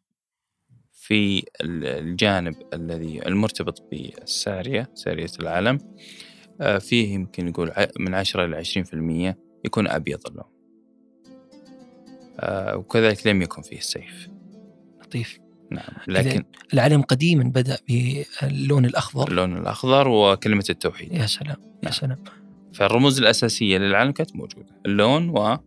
في 0.93 1.45
الجانب 1.63 2.55
الذي 2.75 3.27
المرتبط 3.27 3.89
بالسارية 3.91 4.91
سارية 4.95 5.31
العلم 5.41 5.79
آه، 6.61 6.79
فيه 6.79 7.15
يمكن 7.15 7.47
نقول 7.47 7.73
من 7.99 8.15
عشرة 8.15 8.45
إلى 8.45 8.57
عشرين 8.57 8.85
في 8.85 8.95
المية 8.95 9.39
يكون 9.65 9.89
أبيض 9.89 10.27
اللون. 10.27 10.57
آه، 12.41 12.77
وكذلك 12.77 13.27
لم 13.27 13.43
يكن 13.43 13.63
فيه 13.63 13.79
السيف. 13.79 14.29
لطيف. 15.03 15.46
نعم 15.71 15.89
لكن 16.09 16.45
العلم 16.75 17.03
قديما 17.03 17.45
بدأ 17.45 17.79
باللون 17.89 18.85
الأخضر. 18.85 19.29
اللون 19.29 19.57
الأخضر 19.57 20.09
وكلمة 20.09 20.65
التوحيد. 20.71 21.13
يا 21.13 21.27
سلام 21.27 21.57
يا 21.61 21.79
نعم. 21.83 21.93
سلام. 21.93 22.19
فالرموز 22.75 23.19
الأساسية 23.19 23.79
للعلم 23.79 24.13
كانت 24.13 24.37
موجودة 24.37 24.81
اللون 24.87 25.29
و 25.29 25.59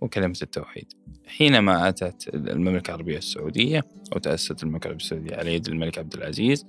وكلمة 0.00 0.38
التوحيد. 0.42 0.92
حينما 1.26 1.88
أتت 1.88 2.28
المملكة 2.34 2.88
العربية 2.90 3.18
السعودية 3.18 3.84
أو 4.12 4.18
تأسست 4.18 4.62
المملكة 4.62 4.86
العربية 4.86 5.04
السعودية 5.04 5.36
على 5.36 5.54
يد 5.54 5.68
الملك 5.68 5.98
عبد 5.98 6.14
العزيز 6.14 6.66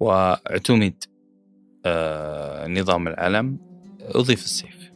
واعتمد 0.00 1.04
آه 1.86 2.66
نظام 2.68 3.08
العلم 3.08 3.58
أضيف 4.00 4.44
السيف. 4.44 4.92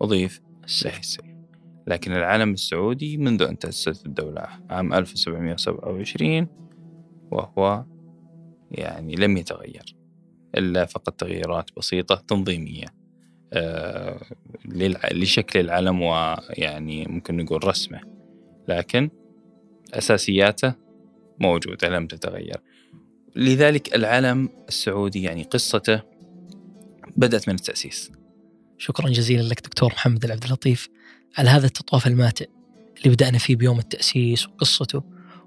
أضيف 0.00 0.40
السيف. 0.64 0.98
السيف. 0.98 1.31
لكن 1.86 2.12
العلم 2.12 2.52
السعودي 2.52 3.16
منذ 3.16 3.42
أن 3.42 3.58
تأسست 3.58 4.06
الدولة 4.06 4.46
عام 4.70 4.92
1727 4.92 6.46
وهو 7.30 7.84
يعني 8.70 9.14
لم 9.14 9.36
يتغير 9.36 9.96
إلا 10.56 10.84
فقط 10.84 11.14
تغييرات 11.14 11.70
بسيطة 11.76 12.14
تنظيمية 12.28 12.86
آه، 13.52 14.20
لشكل 15.12 15.60
العلم 15.60 16.02
ويعني 16.02 17.06
ممكن 17.06 17.36
نقول 17.36 17.64
رسمه 17.68 18.00
لكن 18.68 19.10
أساسياته 19.94 20.74
موجودة 21.38 21.88
لم 21.88 22.06
تتغير. 22.06 22.56
لذلك 23.36 23.94
العلم 23.94 24.48
السعودي 24.68 25.22
يعني 25.22 25.42
قصته 25.42 26.02
بدأت 27.16 27.48
من 27.48 27.54
التأسيس. 27.54 28.12
شكرا 28.78 29.10
جزيلا 29.10 29.42
لك 29.42 29.60
دكتور 29.60 29.92
محمد 29.92 30.24
العبد 30.24 30.44
اللطيف. 30.44 30.88
على 31.38 31.50
هذا 31.50 31.66
التطواف 31.66 32.06
الماتع 32.06 32.44
اللي 32.98 33.14
بدأنا 33.14 33.38
فيه 33.38 33.56
بيوم 33.56 33.78
التأسيس 33.78 34.46
وقصته 34.46 35.02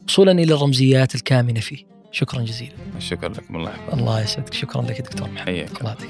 وصولا 0.07 0.31
إلى 0.31 0.53
الرمزيات 0.53 1.15
الكامنة 1.15 1.59
فيه. 1.59 1.85
شكرا 2.11 2.41
جزيلا. 2.41 2.73
شكرا 2.99 3.29
لكم 3.29 3.55
الله 3.55 3.69
يحفظك. 3.69 3.93
الله 3.93 4.21
يسعدك. 4.21 4.53
شكرا 4.53 4.81
لك 4.81 5.01
دكتور 5.01 5.27
حياك 5.37 5.81
الله. 5.81 5.89
يعطيك 5.89 6.09